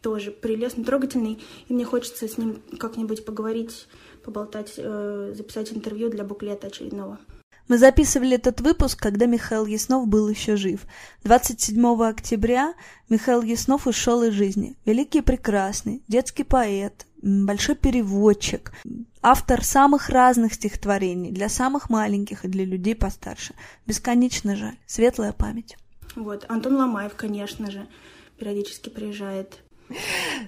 тоже 0.00 0.30
прелестный, 0.30 0.84
трогательный, 0.84 1.38
и 1.68 1.74
мне 1.74 1.84
хочется 1.84 2.26
с 2.26 2.38
ним 2.38 2.62
как-нибудь 2.78 3.24
поговорить, 3.24 3.86
поболтать, 4.24 4.74
э, 4.76 5.34
записать 5.36 5.72
интервью 5.72 6.08
для 6.08 6.24
буклета 6.24 6.68
очередного. 6.68 7.18
Мы 7.70 7.78
записывали 7.78 8.34
этот 8.34 8.60
выпуск, 8.60 8.98
когда 8.98 9.26
Михаил 9.26 9.64
Яснов 9.64 10.08
был 10.08 10.28
еще 10.28 10.56
жив. 10.56 10.80
27 11.22 12.02
октября 12.02 12.74
Михаил 13.08 13.42
Яснов 13.42 13.86
ушел 13.86 14.24
из 14.24 14.32
жизни. 14.32 14.76
Великий 14.84 15.20
и 15.20 15.22
прекрасный, 15.22 16.02
детский 16.08 16.42
поэт, 16.42 17.06
большой 17.22 17.76
переводчик, 17.76 18.72
автор 19.22 19.62
самых 19.64 20.08
разных 20.08 20.54
стихотворений 20.54 21.30
для 21.30 21.48
самых 21.48 21.90
маленьких 21.90 22.44
и 22.44 22.48
для 22.48 22.64
людей 22.64 22.96
постарше. 22.96 23.54
Бесконечно 23.86 24.56
жаль. 24.56 24.76
Светлая 24.86 25.32
память. 25.32 25.76
Вот, 26.16 26.46
Антон 26.48 26.74
Ломаев, 26.74 27.14
конечно 27.14 27.70
же, 27.70 27.86
периодически 28.36 28.88
приезжает. 28.88 29.60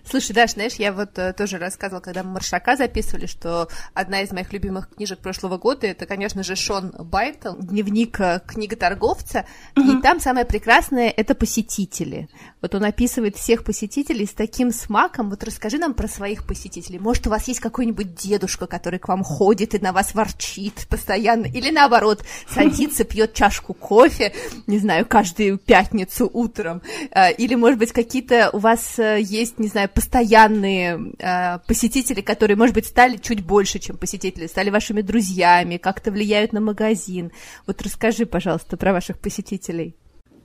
Слушай, 0.08 0.32
Даш, 0.32 0.52
знаешь, 0.52 0.74
я 0.74 0.92
вот 0.92 1.18
э, 1.18 1.32
тоже 1.32 1.58
рассказывала, 1.58 2.00
когда 2.00 2.22
мы 2.22 2.32
Маршака 2.32 2.76
записывали, 2.76 3.26
что 3.26 3.68
одна 3.94 4.22
из 4.22 4.30
моих 4.30 4.52
любимых 4.52 4.88
книжек 4.90 5.18
прошлого 5.18 5.58
года 5.58 5.86
это, 5.86 6.06
конечно 6.06 6.42
же, 6.42 6.56
Шон 6.56 6.92
Байтл, 6.98 7.56
дневник 7.56 8.20
э, 8.20 8.40
книготорговца, 8.46 9.46
mm-hmm. 9.74 9.98
и 9.98 10.02
там 10.02 10.20
самое 10.20 10.46
прекрасное 10.46 11.08
это 11.08 11.34
посетители. 11.34 12.28
Вот 12.60 12.74
он 12.74 12.84
описывает 12.84 13.36
всех 13.36 13.64
посетителей 13.64 14.26
с 14.26 14.32
таким 14.32 14.70
смаком. 14.70 15.30
Вот 15.30 15.42
расскажи 15.44 15.78
нам 15.78 15.94
про 15.94 16.08
своих 16.08 16.46
посетителей. 16.46 16.98
Может, 16.98 17.26
у 17.26 17.30
вас 17.30 17.48
есть 17.48 17.60
какой-нибудь 17.60 18.14
дедушка, 18.14 18.66
который 18.66 18.98
к 18.98 19.08
вам 19.08 19.24
ходит 19.24 19.74
и 19.74 19.78
на 19.78 19.92
вас 19.92 20.14
ворчит 20.14 20.86
постоянно, 20.88 21.46
или 21.46 21.70
наоборот, 21.70 22.24
садится, 22.48 23.04
пьет 23.04 23.34
чашку 23.34 23.74
кофе, 23.74 24.32
не 24.66 24.78
знаю, 24.78 25.06
каждую 25.06 25.58
пятницу 25.58 26.30
утром, 26.32 26.82
э, 27.10 27.32
или, 27.32 27.54
может 27.54 27.78
быть, 27.78 27.92
какие-то 27.92 28.50
у 28.52 28.58
вас 28.58 28.98
есть, 29.32 29.58
не 29.58 29.68
знаю, 29.68 29.88
постоянные 29.88 31.14
э, 31.18 31.58
посетители, 31.66 32.20
которые, 32.20 32.56
может 32.56 32.74
быть, 32.74 32.86
стали 32.86 33.16
чуть 33.16 33.44
больше, 33.44 33.78
чем 33.78 33.96
посетители, 33.96 34.46
стали 34.46 34.70
вашими 34.70 35.00
друзьями, 35.00 35.78
как-то 35.78 36.10
влияют 36.10 36.52
на 36.52 36.60
магазин. 36.60 37.32
Вот 37.66 37.82
расскажи, 37.82 38.26
пожалуйста, 38.26 38.76
про 38.76 38.92
ваших 38.92 39.18
посетителей. 39.18 39.96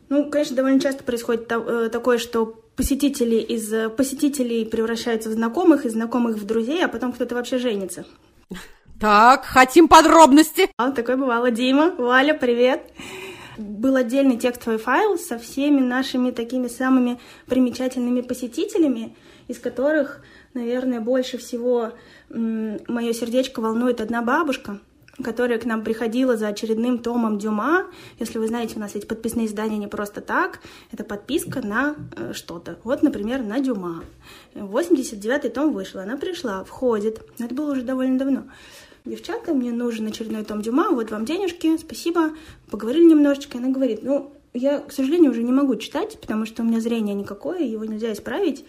Ну, 0.09 0.29
конечно, 0.29 0.55
довольно 0.55 0.79
часто 0.79 1.03
происходит 1.03 1.51
э, 1.51 1.89
такое, 1.91 2.17
что 2.17 2.45
посетители 2.75 3.35
из 3.35 3.71
э, 3.73 3.89
посетителей 3.89 4.65
превращаются 4.65 5.29
в 5.29 5.33
знакомых, 5.33 5.85
из 5.85 5.91
знакомых 5.91 6.37
в 6.37 6.45
друзей, 6.45 6.83
а 6.85 6.87
потом 6.87 7.11
кто-то 7.11 7.35
вообще 7.35 7.57
женится. 7.57 8.05
Так, 8.99 9.45
хотим 9.45 9.87
подробности. 9.87 10.69
А, 10.77 10.91
такое 10.91 11.17
бывало. 11.17 11.51
Дима, 11.51 11.93
Валя, 11.97 12.33
привет 12.33 12.81
был 13.57 13.95
отдельный 13.95 14.37
текстовый 14.37 14.79
файл 14.79 15.17
со 15.17 15.37
всеми 15.37 15.81
нашими 15.81 16.31
такими 16.31 16.67
самыми 16.67 17.19
примечательными 17.47 18.21
посетителями, 18.21 19.15
из 19.47 19.59
которых, 19.59 20.21
наверное, 20.53 20.99
больше 20.99 21.37
всего 21.37 21.93
мое 22.29 23.13
сердечко 23.13 23.59
волнует 23.59 24.01
одна 24.01 24.21
бабушка, 24.21 24.79
которая 25.23 25.57
к 25.57 25.65
нам 25.65 25.83
приходила 25.83 26.37
за 26.37 26.49
очередным 26.49 26.99
томом 26.99 27.39
Дюма. 27.39 27.87
Если 28.19 28.37
вы 28.37 28.47
знаете, 28.47 28.75
у 28.75 28.79
нас 28.79 28.95
эти 28.95 29.05
подписные 29.05 29.47
издания 29.47 29.77
не 29.77 29.87
просто 29.87 30.21
так, 30.21 30.59
это 30.91 31.03
подписка 31.03 31.65
на 31.65 31.95
э, 32.15 32.33
что-то. 32.33 32.77
Вот, 32.83 33.01
например, 33.01 33.41
на 33.41 33.59
Дюма. 33.59 34.03
89-й 34.53 35.49
том 35.49 35.73
вышел, 35.73 36.01
она 36.01 36.17
пришла, 36.17 36.63
входит. 36.63 37.21
Это 37.39 37.53
было 37.55 37.71
уже 37.71 37.81
довольно 37.81 38.19
давно 38.19 38.43
девчата, 39.07 39.53
мне 39.53 39.71
нужен 39.71 40.07
очередной 40.07 40.43
том 40.43 40.61
Дюма, 40.61 40.91
вот 40.91 41.11
вам 41.11 41.25
денежки, 41.25 41.77
спасибо. 41.77 42.31
Поговорили 42.69 43.05
немножечко, 43.05 43.57
и 43.57 43.61
она 43.61 43.69
говорит, 43.69 44.03
ну, 44.03 44.31
я, 44.53 44.79
к 44.79 44.91
сожалению, 44.91 45.31
уже 45.31 45.43
не 45.43 45.51
могу 45.51 45.75
читать, 45.75 46.19
потому 46.19 46.45
что 46.45 46.63
у 46.63 46.65
меня 46.65 46.79
зрение 46.79 47.15
никакое, 47.15 47.61
его 47.61 47.85
нельзя 47.85 48.13
исправить. 48.13 48.65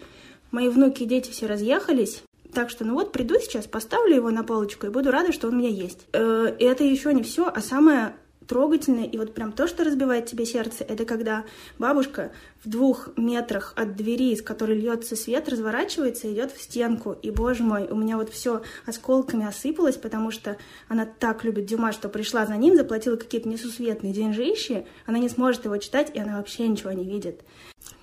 Мои 0.51 0.69
внуки 0.69 1.03
и 1.03 1.05
дети 1.05 1.31
все 1.31 1.45
разъехались, 1.45 2.23
так 2.53 2.69
что, 2.69 2.83
ну 2.83 2.95
вот, 2.95 3.11
приду 3.11 3.35
сейчас, 3.39 3.67
поставлю 3.67 4.15
его 4.15 4.31
на 4.31 4.43
полочку 4.43 4.87
и 4.87 4.89
буду 4.89 5.11
рада, 5.11 5.31
что 5.31 5.47
он 5.47 5.55
у 5.55 5.57
меня 5.57 5.69
есть. 5.69 6.07
Э, 6.13 6.53
и 6.57 6.63
это 6.63 6.83
еще 6.83 7.13
не 7.13 7.23
все, 7.23 7.47
а 7.47 7.61
самое 7.61 8.15
трогательно, 8.49 9.05
и 9.05 9.17
вот 9.17 9.35
прям 9.35 9.51
то, 9.51 9.67
что 9.67 9.83
разбивает 9.83 10.25
тебе 10.25 10.43
сердце, 10.43 10.83
это 10.83 11.05
когда 11.05 11.45
бабушка 11.77 12.31
в 12.65 12.67
двух 12.67 13.09
метрах 13.15 13.73
от 13.75 13.95
двери, 13.95 14.33
из 14.33 14.41
которой 14.41 14.75
льется 14.75 15.15
свет, 15.15 15.47
разворачивается, 15.47 16.33
идет 16.33 16.51
в 16.51 16.59
стенку. 16.59 17.15
И, 17.21 17.29
боже 17.29 17.61
мой, 17.61 17.87
у 17.87 17.95
меня 17.95 18.17
вот 18.17 18.31
все 18.31 18.63
осколками 18.87 19.45
осыпалось, 19.45 19.97
потому 19.97 20.31
что 20.31 20.57
она 20.87 21.05
так 21.05 21.43
любит 21.43 21.67
Дюма, 21.67 21.91
что 21.91 22.09
пришла 22.09 22.47
за 22.47 22.57
ним, 22.57 22.75
заплатила 22.75 23.17
какие-то 23.17 23.47
несусветные 23.47 24.13
деньжищи, 24.13 24.87
она 25.05 25.19
не 25.19 25.29
сможет 25.29 25.65
его 25.65 25.77
читать, 25.77 26.11
и 26.15 26.19
она 26.19 26.37
вообще 26.37 26.67
ничего 26.67 26.91
не 26.91 27.05
видит. 27.05 27.41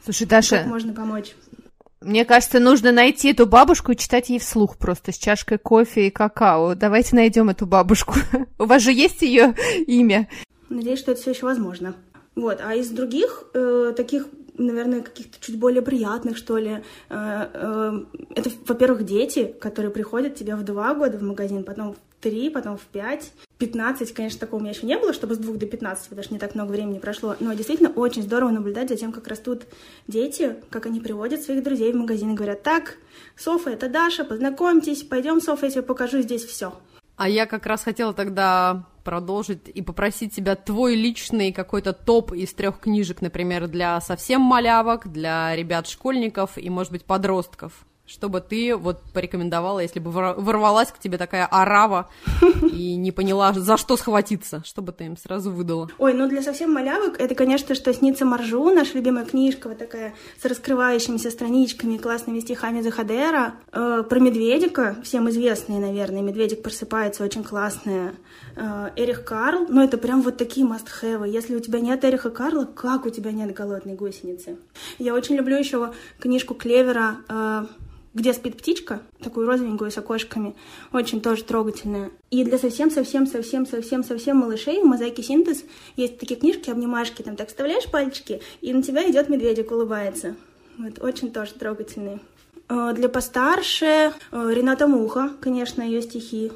Слушай, 0.05 0.29
Даша... 0.29 0.59
Как 0.59 0.67
можно 0.67 0.95
помочь? 0.95 1.35
Мне 2.03 2.25
кажется, 2.25 2.61
нужно 2.61 2.93
найти 2.93 3.31
эту 3.31 3.47
бабушку 3.47 3.93
и 3.93 3.97
читать 3.97 4.29
ей 4.29 4.39
вслух 4.39 4.77
просто 4.77 5.13
с 5.13 5.19
чашкой 5.19 5.59
кофе 5.59 6.09
и 6.09 6.11
какао. 6.11 6.75
Давайте 6.75 7.17
найдем 7.17 7.49
эту 7.49 7.67
бабушку. 7.67 8.15
У 8.59 8.65
вас 8.65 8.83
же 8.83 8.93
есть 8.93 9.23
ее 9.23 9.55
имя? 9.87 10.29
Надеюсь, 10.69 10.99
что 10.99 11.13
это 11.13 11.21
все 11.21 11.31
еще 11.31 11.47
возможно. 11.47 11.95
Вот, 12.35 12.61
а 12.63 12.75
из 12.75 12.91
других 12.91 13.45
э, 13.55 13.95
таких 13.97 14.27
наверное, 14.59 15.03
каких-то 15.03 15.39
чуть 15.41 15.59
более 15.59 15.83
приятных, 15.83 16.37
что 16.37 16.59
ли. 16.59 16.83
Э, 17.09 17.49
э, 17.53 17.93
это, 18.35 18.51
во-первых, 18.67 19.05
дети, 19.05 19.55
которые 19.61 19.91
приходят 19.91 20.35
тебе 20.35 20.57
в 20.57 20.63
два 20.63 20.95
года 20.95 21.19
в 21.19 21.23
магазин, 21.23 21.65
потом 21.65 21.97
в 22.19 22.23
три, 22.23 22.51
потом 22.51 22.77
в 22.77 22.83
пять. 22.83 23.33
15, 23.59 24.13
конечно, 24.13 24.39
такого 24.39 24.61
у 24.61 24.63
меня 24.63 24.73
еще 24.73 24.87
не 24.87 24.99
было, 24.99 25.13
чтобы 25.13 25.35
с 25.35 25.39
двух 25.39 25.57
до 25.57 25.67
15, 25.67 26.09
потому 26.09 26.23
что 26.23 26.35
не 26.35 26.39
так 26.39 26.55
много 26.55 26.73
времени 26.73 26.99
прошло. 26.99 27.37
Но 27.41 27.55
действительно 27.55 27.91
очень 27.91 28.23
здорово 28.23 28.51
наблюдать 28.51 28.89
за 28.89 28.97
тем, 28.97 29.13
как 29.13 29.27
растут 29.29 29.63
дети, 30.07 30.57
как 30.71 30.87
они 30.87 31.01
приводят 31.01 31.43
своих 31.43 31.63
друзей 31.63 31.93
в 31.93 31.97
магазин 31.97 32.33
и 32.33 32.35
говорят, 32.35 32.63
так, 32.63 32.97
Софа, 33.35 33.71
это 33.71 33.89
Даша, 33.89 34.25
познакомьтесь, 34.25 35.03
пойдем, 35.03 35.41
Софа, 35.41 35.67
я 35.67 35.73
тебе 35.73 35.83
покажу 35.83 36.21
здесь 36.21 36.45
все. 36.45 36.75
А 37.17 37.31
я 37.31 37.47
как 37.47 37.65
раз 37.65 37.83
хотела 37.83 38.13
тогда 38.13 38.87
продолжить 39.03 39.71
и 39.73 39.81
попросить 39.81 40.35
тебя 40.35 40.55
твой 40.55 40.97
личный 40.97 41.53
какой-то 41.53 41.95
топ 41.95 42.33
из 42.33 42.53
трех 42.53 42.81
книжек, 42.81 43.23
например, 43.23 43.69
для 43.69 44.01
совсем 44.03 44.43
малявок, 44.43 45.11
для 45.11 45.57
ребят-школьников 45.57 46.59
и, 46.59 46.69
может 46.69 46.93
быть, 46.93 47.05
подростков 47.05 47.87
чтобы 48.07 48.41
ты 48.41 48.77
вот 48.77 49.01
порекомендовала, 49.13 49.81
если 49.81 49.99
бы 49.99 50.11
ворвалась 50.11 50.91
к 50.93 50.99
тебе 50.99 51.19
такая 51.19 51.47
арава 51.47 52.09
и 52.73 52.97
не 52.97 53.13
поняла, 53.13 53.53
за 53.53 53.77
что 53.77 53.97
схватиться, 53.97 54.63
чтобы 54.65 54.93
ты 54.93 55.05
им 55.05 55.17
сразу 55.17 55.51
выдала? 55.51 55.91
Ой, 55.99 56.15
ну 56.15 56.29
для 56.29 56.43
совсем 56.43 56.73
малявок 56.73 57.21
это, 57.21 57.35
конечно, 57.35 57.75
что 57.75 57.93
«Снится 57.93 58.25
Маржу», 58.25 58.71
наша 58.71 58.95
любимая 58.95 59.25
книжка, 59.25 59.69
вот 59.69 59.79
такая 59.79 60.15
с 60.41 60.45
раскрывающимися 60.45 61.31
страничками, 61.31 61.97
классными 61.97 62.41
стихами 62.41 62.81
Захадера. 62.81 63.55
Э, 63.73 64.03
про 64.09 64.21
медведика, 64.21 64.97
всем 65.03 65.29
известные, 65.31 65.81
наверное, 65.81 66.23
«Медведик 66.23 66.63
просыпается», 66.63 67.25
очень 67.25 67.45
классная. 67.45 68.15
Э, 68.55 68.91
Эрих 68.97 69.25
Карл, 69.25 69.67
ну 69.69 69.83
это 69.83 69.99
прям 69.99 70.23
вот 70.23 70.37
такие 70.37 70.67
must-have. 70.67 71.29
Если 71.29 71.57
у 71.57 71.61
тебя 71.61 71.81
нет 71.81 72.05
Эриха 72.05 72.31
Карла, 72.31 72.65
как 72.65 73.07
у 73.07 73.11
тебя 73.11 73.33
нет 73.33 73.53
«Голодной 73.53 73.95
гусеницы»? 73.95 74.57
Я 74.99 75.15
очень 75.15 75.37
люблю 75.37 75.57
еще 75.57 75.93
книжку 76.21 76.55
Клевера 76.55 77.17
э, 77.29 77.67
где 78.17 78.33
спит 78.33 78.57
птичка, 78.57 79.03
такую 79.23 79.47
розовенькую 79.47 79.91
с 79.91 79.99
окошками, 79.99 80.57
очень 80.91 81.21
тоже 81.21 81.45
трогательная. 81.45 82.11
И 82.31 82.45
для 82.45 82.57
совсем-совсем-совсем-совсем-совсем 82.57 84.39
малышей 84.39 84.81
в 84.81 84.87
мозаике 84.87 85.23
синтез 85.23 85.65
есть 85.97 86.19
такие 86.19 86.41
книжки, 86.41 86.71
обнимашки, 86.71 87.21
там 87.21 87.37
так 87.37 87.49
вставляешь 87.49 87.91
пальчики, 87.91 88.41
и 88.63 88.73
на 88.73 88.83
тебя 88.83 89.09
идет 89.11 89.29
медведик, 89.29 89.71
улыбается. 89.71 90.35
Вот, 90.79 90.99
очень 91.03 91.31
тоже 91.31 91.53
трогательные. 91.53 92.21
Э, 92.71 92.95
для 92.95 93.11
постарше 93.11 93.85
э, 93.85 94.11
Рената 94.33 94.87
Муха, 94.87 95.33
конечно, 95.43 95.83
ее 95.83 96.01
стихи 96.01 96.53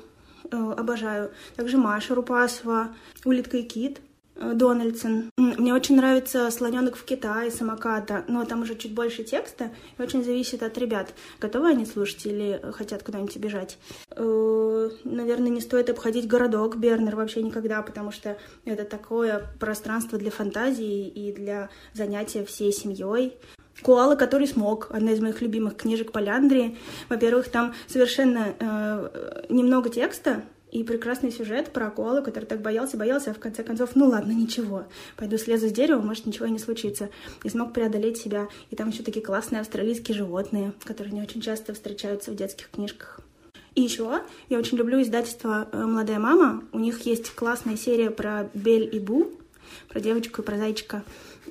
э, 0.51 0.57
обожаю. 0.57 1.31
Также 1.57 1.77
Маша 1.77 2.14
Рупасова, 2.14 2.88
Улитка 3.27 3.59
и 3.59 3.64
кит. 3.64 4.01
Э, 4.40 4.55
Дональдсон. 4.55 5.31
Мне 5.37 5.74
очень 5.74 5.96
нравится 5.96 6.50
«Слоненок 6.50 6.96
в 6.96 7.05
Китае» 7.05 7.50
самоката, 7.50 8.24
но 8.26 8.44
там 8.44 8.62
уже 8.62 8.74
чуть 8.74 8.94
больше 8.94 9.22
текста, 9.22 9.70
и 9.98 10.03
очень 10.03 10.24
зависит 10.24 10.62
от 10.62 10.76
ребят, 10.79 11.12
готовы 11.38 11.68
они 11.68 11.85
слушать 11.85 12.24
или 12.24 12.61
хотят 12.72 13.03
куда-нибудь 13.03 13.37
бежать. 13.37 13.79
Э, 14.11 14.90
наверное, 15.05 15.50
не 15.50 15.61
стоит 15.61 15.90
обходить 15.90 16.26
городок 16.26 16.76
Бернер 16.76 17.16
вообще 17.16 17.42
никогда, 17.42 17.83
потому 17.83 18.12
что 18.12 18.38
это 18.64 18.85
такое 18.85 19.46
пространство 19.61 20.18
для 20.18 20.31
фантазии 20.31 21.07
и 21.07 21.33
для 21.33 21.68
занятия 21.92 22.44
всей 22.44 22.72
семьей. 22.72 23.37
Куала, 23.83 24.16
который 24.16 24.46
смог, 24.46 24.88
одна 24.90 25.12
из 25.12 25.20
моих 25.20 25.40
любимых 25.40 25.76
книжек 25.76 26.12
Поляндрии. 26.12 26.76
Во-первых, 27.09 27.48
там 27.48 27.74
совершенно 27.87 28.55
э, 28.59 29.44
немного 29.48 29.88
текста, 29.90 30.42
и 30.70 30.85
прекрасный 30.85 31.33
сюжет 31.33 31.72
про 31.72 31.88
акулу, 31.88 32.22
который 32.22 32.44
так 32.44 32.61
боялся, 32.61 32.96
боялся, 32.96 33.30
а 33.30 33.35
в 33.35 33.38
конце 33.38 33.62
концов, 33.62 33.90
ну 33.94 34.09
ладно, 34.09 34.33
ничего, 34.33 34.85
пойду 35.16 35.37
слезу 35.37 35.68
с 35.68 35.72
дерева, 35.72 36.00
может, 36.00 36.26
ничего 36.26 36.46
и 36.46 36.50
не 36.50 36.59
случится. 36.59 37.11
И 37.42 37.48
смог 37.48 37.72
преодолеть 37.72 38.18
себя. 38.18 38.48
И 38.70 38.76
там 38.76 38.90
еще 38.90 39.02
такие 39.02 39.24
классные 39.24 39.61
австралийские 39.61 40.16
животные, 40.16 40.72
которые 40.85 41.12
не 41.12 41.22
очень 41.22 41.40
часто 41.40 41.74
встречаются 41.74 42.30
в 42.30 42.37
детских 42.37 42.70
книжках. 42.70 43.20
И 43.74 43.83
еще 43.83 44.20
я 44.48 44.59
очень 44.59 44.78
люблю 44.78 45.00
издательство 45.00 45.68
э, 45.70 45.85
«Молодая 45.85 46.18
мама». 46.18 46.64
У 46.72 46.78
них 46.78 47.00
есть 47.02 47.30
классная 47.30 47.76
серия 47.76 48.11
про 48.11 48.50
Бель 48.52 48.88
и 48.92 48.98
Бу, 48.98 49.30
про 49.88 50.00
девочку 50.00 50.42
и 50.42 50.44
про 50.44 50.56
зайчика, 50.56 51.04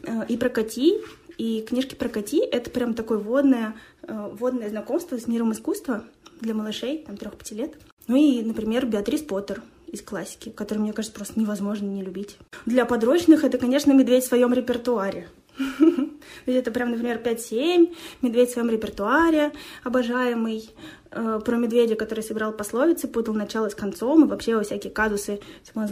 э, 0.03 0.25
и 0.27 0.37
про 0.37 0.49
Кати, 0.49 1.01
И 1.37 1.61
книжки 1.61 1.95
про 1.95 2.09
коти— 2.09 2.39
это 2.51 2.69
прям 2.69 2.93
такое 2.93 3.17
водное, 3.17 3.73
э, 4.03 4.29
водное 4.33 4.69
знакомство 4.69 5.17
с 5.17 5.27
миром 5.27 5.53
искусства 5.53 6.03
для 6.41 6.53
малышей, 6.53 7.05
там, 7.05 7.15
трех-пяти 7.15 7.55
лет. 7.55 7.77
Ну 8.09 8.15
и, 8.15 8.41
например, 8.41 8.87
Беатрис 8.87 9.21
Поттер 9.21 9.61
из 9.85 10.01
классики, 10.01 10.49
который, 10.49 10.79
мне 10.79 10.93
кажется, 10.93 11.15
просто 11.15 11.39
невозможно 11.39 11.85
не 11.85 12.01
любить. 12.01 12.39
Для 12.65 12.85
подручных 12.85 13.43
это, 13.43 13.59
конечно, 13.59 13.91
«Медведь 13.91 14.23
в 14.23 14.27
своем 14.27 14.51
репертуаре». 14.51 15.29
Это 16.47 16.71
прям, 16.71 16.89
например, 16.89 17.21
5-7, 17.23 17.95
«Медведь 18.23 18.49
в 18.49 18.53
своем 18.53 18.69
репертуаре», 18.71 19.51
обожаемый, 19.83 20.71
э, 21.11 21.39
про 21.45 21.57
медведя, 21.57 21.95
который 21.95 22.23
собирал 22.23 22.51
пословицы, 22.51 23.07
путал 23.07 23.35
начало 23.35 23.69
с 23.69 23.75
концом 23.75 24.25
и 24.25 24.27
вообще 24.27 24.55
во 24.55 24.63
всякие 24.63 24.91
казусы 24.91 25.39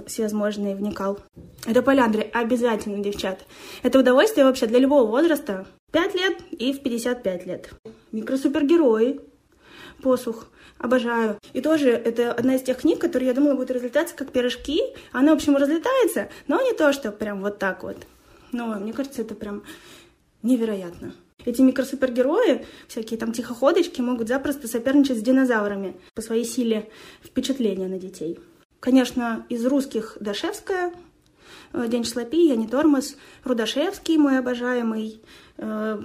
всевозможные 0.07 0.75
вникал. 0.75 1.19
Это 1.67 1.83
поляндры, 1.83 2.23
обязательно, 2.33 3.03
девчат. 3.03 3.45
Это 3.83 3.99
удовольствие 3.99 4.45
вообще 4.45 4.65
для 4.65 4.79
любого 4.79 5.05
возраста. 5.05 5.67
5 5.91 6.15
лет 6.15 6.37
и 6.49 6.73
в 6.73 6.81
55 6.81 7.45
лет. 7.45 7.69
Микросупергерои. 8.11 9.19
Посух. 10.01 10.47
Обожаю. 10.79 11.39
И 11.53 11.61
тоже 11.61 11.89
это 11.89 12.31
одна 12.31 12.55
из 12.55 12.61
тех 12.61 12.77
книг, 12.77 12.99
которые, 12.99 13.29
я 13.29 13.33
думала, 13.33 13.55
будут 13.55 13.71
разлетаться 13.71 14.15
как 14.15 14.31
пирожки. 14.31 14.81
Она, 15.11 15.31
в 15.31 15.35
общем, 15.35 15.55
разлетается, 15.55 16.29
но 16.47 16.61
не 16.61 16.73
то, 16.73 16.93
что 16.93 17.11
прям 17.11 17.41
вот 17.41 17.57
так 17.57 17.83
вот. 17.83 17.97
Но 18.51 18.67
мне 18.79 18.93
кажется, 18.93 19.21
это 19.21 19.35
прям 19.35 19.63
невероятно. 20.43 21.13
Эти 21.45 21.61
микросупергерои, 21.61 22.65
всякие 22.87 23.17
там 23.17 23.31
тихоходочки, 23.31 24.01
могут 24.01 24.27
запросто 24.27 24.67
соперничать 24.67 25.19
с 25.19 25.21
динозаврами 25.21 25.95
по 26.13 26.21
своей 26.21 26.43
силе 26.43 26.89
впечатления 27.23 27.87
на 27.87 27.97
детей. 27.97 28.39
Конечно, 28.79 29.45
из 29.49 29.65
русских 29.65 30.17
Дашевская, 30.19 30.93
э, 31.73 31.87
День 31.87 32.03
шлапи, 32.03 32.47
Я 32.47 32.55
не 32.55 32.67
тормоз, 32.67 33.15
Рудашевский, 33.43 34.17
мой 34.17 34.37
обожаемый, 34.39 35.21
э, 35.57 36.01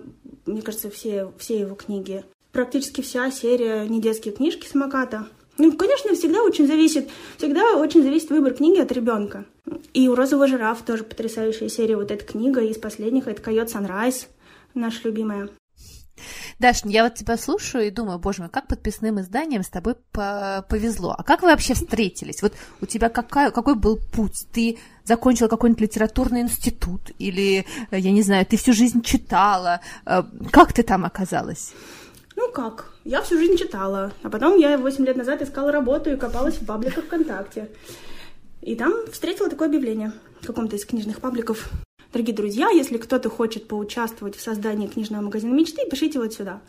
мне 0.46 0.62
кажется, 0.62 0.90
все, 0.90 1.32
все 1.38 1.60
его 1.60 1.74
книги. 1.74 2.24
Практически 2.52 3.00
вся 3.00 3.30
серия 3.30 3.88
недетские 3.88 4.34
книжки 4.34 4.66
самоката. 4.66 5.26
Ну, 5.56 5.72
конечно, 5.72 6.14
всегда 6.14 6.42
очень 6.42 6.66
зависит, 6.66 7.08
всегда 7.38 7.76
очень 7.76 8.02
зависит 8.02 8.30
выбор 8.30 8.54
книги 8.54 8.78
от 8.78 8.92
ребенка. 8.92 9.46
И 9.94 10.08
у 10.08 10.14
розового 10.14 10.46
жирафа 10.46 10.84
тоже 10.84 11.04
потрясающая 11.04 11.68
серия. 11.68 11.96
Вот 11.96 12.10
эта 12.10 12.24
книга 12.24 12.60
из 12.60 12.78
последних, 12.78 13.26
это 13.26 13.40
«Койот 13.40 13.70
Санрайз», 13.70 14.28
наша 14.74 15.00
любимая. 15.04 15.48
Даш, 16.58 16.84
я 16.84 17.04
вот 17.04 17.14
тебя 17.14 17.36
слушаю 17.36 17.86
и 17.86 17.90
думаю, 17.90 18.18
боже 18.18 18.42
мой, 18.42 18.50
как 18.50 18.66
подписным 18.66 19.20
изданием 19.20 19.62
с 19.62 19.68
тобой 19.68 19.96
повезло. 20.12 21.14
А 21.16 21.22
как 21.22 21.42
вы 21.42 21.48
вообще 21.48 21.74
встретились? 21.74 22.42
Вот 22.42 22.52
у 22.80 22.86
тебя 22.86 23.08
какая, 23.08 23.50
какой 23.50 23.74
был 23.74 23.98
путь? 23.98 24.46
Ты 24.52 24.78
закончила 25.04 25.48
какой-нибудь 25.48 25.82
литературный 25.82 26.42
институт? 26.42 27.10
Или, 27.18 27.66
я 27.90 28.10
не 28.10 28.22
знаю, 28.22 28.46
ты 28.46 28.56
всю 28.56 28.72
жизнь 28.72 29.02
читала? 29.02 29.80
Э, 30.06 30.22
как 30.50 30.72
ты 30.72 30.82
там 30.82 31.04
оказалась? 31.04 31.72
Ну 32.42 32.50
как? 32.50 32.92
Я 33.04 33.22
всю 33.22 33.38
жизнь 33.38 33.56
читала. 33.56 34.10
А 34.24 34.28
потом 34.28 34.58
я 34.58 34.76
8 34.76 35.06
лет 35.06 35.16
назад 35.16 35.42
искала 35.42 35.70
работу 35.70 36.10
и 36.10 36.16
копалась 36.16 36.56
в 36.56 36.66
пабликах 36.66 37.04
ВКонтакте. 37.04 37.68
И 38.62 38.74
там 38.74 38.92
встретила 39.12 39.48
такое 39.48 39.68
объявление 39.68 40.12
в 40.40 40.46
каком-то 40.48 40.74
из 40.74 40.84
книжных 40.84 41.20
пабликов. 41.20 41.70
Дорогие 42.12 42.34
друзья, 42.34 42.68
если 42.70 42.98
кто-то 42.98 43.30
хочет 43.30 43.68
поучаствовать 43.68 44.34
в 44.34 44.42
создании 44.42 44.88
книжного 44.88 45.22
магазина 45.22 45.54
мечты, 45.54 45.88
пишите 45.88 46.18
вот 46.18 46.34
сюда. 46.34 46.60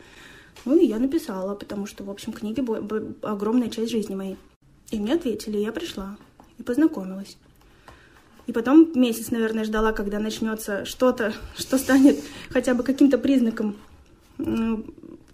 Ну 0.63 0.77
и 0.77 0.85
я 0.85 0.99
написала, 0.99 1.55
потому 1.55 1.87
что, 1.87 2.03
в 2.03 2.11
общем, 2.11 2.33
книги— 2.33 2.63
огромная 3.23 3.69
часть 3.69 3.91
жизни 3.91 4.13
моей. 4.13 4.37
И 4.91 4.99
мне 4.99 5.15
ответили, 5.15 5.57
я 5.57 5.71
пришла 5.71 6.17
и 6.59 6.61
познакомилась. 6.61 7.35
И 8.45 8.51
потом 8.51 8.91
месяц, 8.93 9.31
наверное, 9.31 9.63
ждала, 9.63 9.91
когда 9.91 10.19
начнется 10.19 10.85
что-то, 10.85 11.33
что 11.57 11.79
станет 11.79 12.19
хотя 12.51 12.75
бы 12.75 12.83
каким-то 12.83 13.17
признаком 13.17 13.75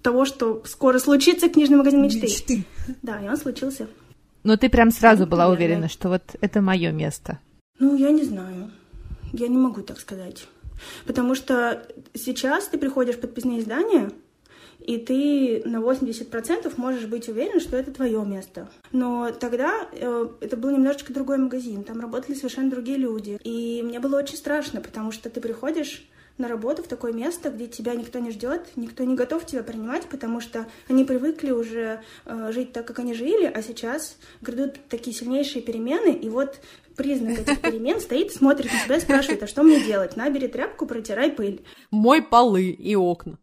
того, 0.01 0.25
что 0.25 0.63
скоро 0.65 0.99
случится 0.99 1.49
книжный 1.49 1.77
магазин 1.77 2.01
мечты. 2.01 2.21
Мечты. 2.21 2.63
Да, 3.01 3.19
и 3.23 3.27
он 3.27 3.37
случился. 3.37 3.87
Но 4.43 4.57
ты 4.57 4.69
прям 4.69 4.91
сразу 4.91 5.25
была 5.25 5.45
Наверное. 5.45 5.65
уверена, 5.67 5.89
что 5.89 6.09
вот 6.09 6.23
это 6.39 6.61
мое 6.61 6.91
место. 6.91 7.39
Ну, 7.79 7.95
я 7.95 8.11
не 8.11 8.23
знаю. 8.23 8.71
Я 9.33 9.47
не 9.47 9.57
могу 9.57 9.81
так 9.81 9.99
сказать. 9.99 10.47
Потому 11.05 11.35
что 11.35 11.85
сейчас 12.13 12.67
ты 12.67 12.77
приходишь 12.77 13.15
в 13.15 13.19
подписные 13.19 13.59
издания, 13.59 14.11
и 14.79 14.97
ты 14.97 15.61
на 15.65 15.77
80% 15.77 16.73
можешь 16.77 17.05
быть 17.05 17.27
уверен, 17.27 17.59
что 17.59 17.75
это 17.77 17.91
твое 17.91 18.23
место. 18.25 18.69
Но 18.91 19.31
тогда 19.31 19.87
э, 19.91 20.27
это 20.39 20.57
был 20.57 20.71
немножечко 20.71 21.13
другой 21.13 21.37
магазин, 21.37 21.83
там 21.83 21.99
работали 21.99 22.33
совершенно 22.33 22.71
другие 22.71 22.97
люди. 22.97 23.39
И 23.43 23.83
мне 23.83 23.99
было 23.99 24.17
очень 24.17 24.37
страшно, 24.37 24.81
потому 24.81 25.11
что 25.11 25.29
ты 25.29 25.41
приходишь 25.41 26.07
на 26.39 26.47
работу 26.47 26.81
в 26.81 26.87
такое 26.87 27.13
место, 27.13 27.49
где 27.49 27.67
тебя 27.67 27.93
никто 27.93 28.19
не 28.19 28.31
ждет, 28.31 28.69
никто 28.75 29.03
не 29.03 29.15
готов 29.15 29.45
тебя 29.45 29.61
принимать, 29.61 30.05
потому 30.07 30.41
что 30.41 30.65
они 30.87 31.03
привыкли 31.03 31.51
уже 31.51 32.01
э, 32.25 32.51
жить 32.51 32.73
так, 32.73 32.87
как 32.87 32.99
они 32.99 33.13
жили, 33.13 33.45
а 33.45 33.61
сейчас 33.61 34.17
грядут 34.41 34.79
такие 34.89 35.15
сильнейшие 35.15 35.61
перемены, 35.61 36.13
и 36.13 36.29
вот 36.29 36.59
признак 36.95 37.39
этих 37.39 37.61
перемен 37.61 37.99
стоит, 37.99 38.31
смотрит 38.31 38.71
на 38.71 38.79
тебя 38.83 38.97
и 38.97 39.01
спрашивает, 39.01 39.43
а 39.43 39.47
что 39.47 39.63
мне 39.63 39.83
делать? 39.83 40.15
Набери 40.15 40.47
тряпку, 40.47 40.85
протирай 40.85 41.31
пыль. 41.31 41.63
Мой 41.91 42.21
полы 42.21 42.69
и 42.69 42.95
окна. 42.95 43.37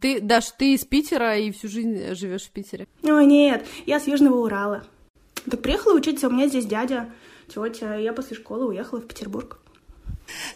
Ты, 0.00 0.20
Даш, 0.20 0.50
ты 0.58 0.74
из 0.74 0.84
Питера 0.84 1.38
и 1.38 1.52
всю 1.52 1.68
жизнь 1.68 2.14
живешь 2.14 2.44
в 2.44 2.50
Питере? 2.50 2.88
О, 3.04 3.20
нет, 3.20 3.64
я 3.86 4.00
с 4.00 4.08
Южного 4.08 4.38
Урала. 4.38 4.84
Так 5.48 5.62
приехала 5.62 5.94
учиться, 5.94 6.28
у 6.28 6.32
меня 6.32 6.48
здесь 6.48 6.66
дядя, 6.66 7.10
тетя, 7.46 7.94
я 7.94 8.12
после 8.12 8.36
школы 8.36 8.66
уехала 8.66 9.00
в 9.00 9.06
Петербург. 9.06 9.60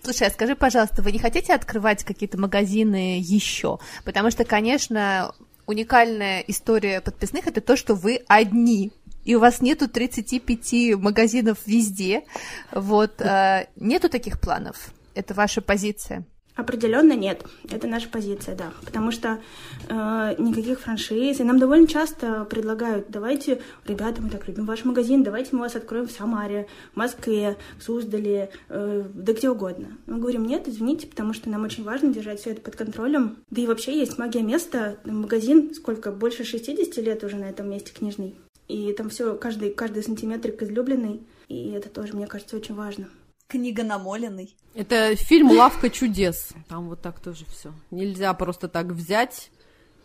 Слушай, 0.03 0.29
а 0.29 0.31
скажи, 0.31 0.55
пожалуйста, 0.55 1.03
вы 1.03 1.13
не 1.13 1.19
хотите 1.19 1.55
открывать 1.55 2.05
какие-то 2.05 2.39
магазины 2.39 3.19
еще? 3.21 3.79
Потому 4.05 4.31
что, 4.31 4.45
конечно, 4.45 5.35
уникальная 5.67 6.41
история 6.41 7.01
подписных 7.01 7.47
это 7.47 7.61
то, 7.61 7.77
что 7.77 7.95
вы 7.95 8.23
одни 8.29 8.93
и 9.25 9.37
у 9.37 9.41
вас 9.41 9.61
нету 9.61 9.89
35 9.89 10.97
магазинов 10.97 11.59
везде, 11.67 12.25
вот, 12.73 13.21
э, 13.21 13.69
нету 13.77 14.09
таких 14.09 14.41
планов? 14.41 14.93
Это 15.15 15.35
ваша 15.35 15.61
позиция? 15.61 16.25
Определенно 16.55 17.15
нет. 17.15 17.45
Это 17.71 17.87
наша 17.87 18.09
позиция, 18.11 18.55
да. 18.55 18.73
Потому 18.85 19.11
что 19.11 19.41
э, 19.89 20.35
никаких 20.39 20.81
франшиз. 20.81 21.41
И 21.41 21.45
нам 21.45 21.59
довольно 21.59 21.87
часто 21.87 22.45
предлагают, 22.45 23.07
давайте, 23.09 23.63
ребята, 23.87 24.21
мы 24.21 24.29
так 24.29 24.47
любим 24.47 24.67
ваш 24.67 24.85
магазин, 24.85 25.23
давайте 25.23 25.51
мы 25.53 25.61
вас 25.61 25.77
откроем 25.77 26.09
в 26.09 26.13
Самаре, 26.13 26.67
в 26.93 26.97
Москве, 26.97 27.57
в 27.79 27.83
Суздале, 27.83 28.51
э, 28.69 29.05
да 29.15 29.33
где 29.33 29.49
угодно. 29.49 29.97
Мы 30.07 30.19
говорим, 30.19 30.45
нет, 30.45 30.69
извините, 30.69 31.07
потому 31.07 31.33
что 31.33 31.49
нам 31.49 31.65
очень 31.65 31.85
важно 31.85 32.13
держать 32.13 32.41
все 32.41 32.51
это 32.51 32.61
под 32.61 32.77
контролем. 32.77 33.39
Да 33.51 33.63
и 33.63 33.67
вообще 33.67 33.99
есть 33.99 34.19
магия 34.19 34.43
места. 34.43 34.99
Магазин, 35.05 35.73
сколько, 35.75 36.13
больше 36.13 36.45
60 36.45 36.97
лет 36.99 37.25
уже 37.25 37.37
на 37.37 37.45
этом 37.45 37.71
месте 37.71 37.95
книжный. 37.95 38.35
И 38.69 38.93
там 38.93 39.09
все, 39.09 39.37
каждый, 39.37 39.71
каждый 39.71 40.03
сантиметрик 40.03 40.63
излюбленный. 40.63 41.23
И 41.49 41.71
это 41.71 41.89
тоже, 41.89 42.15
мне 42.15 42.27
кажется, 42.27 42.57
очень 42.57 42.75
важно. 42.75 43.09
Книга 43.53 43.85
намоленный. 43.85 44.57
Это 44.75 45.15
фильм 45.15 45.51
«Лавка 45.51 45.91
чудес». 45.91 46.55
Там 46.71 46.89
вот 46.89 47.03
так 47.03 47.21
тоже 47.21 47.45
все. 47.45 47.75
Нельзя 47.91 48.33
просто 48.33 48.67
так 48.67 48.87
взять 48.87 49.51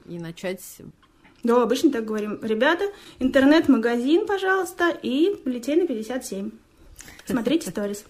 и 0.05 0.19
начать... 0.19 0.61
Да, 1.43 1.63
обычно 1.63 1.89
так 1.89 2.03
говорим. 2.03 2.43
Ребята, 2.43 2.83
интернет-магазин, 3.19 4.27
пожалуйста, 4.27 4.89
и 4.89 5.33
полетели 5.45 5.83
на 5.83 5.87
57. 5.87 6.51
Смотрите 7.25 7.69
сторис. 7.69 8.03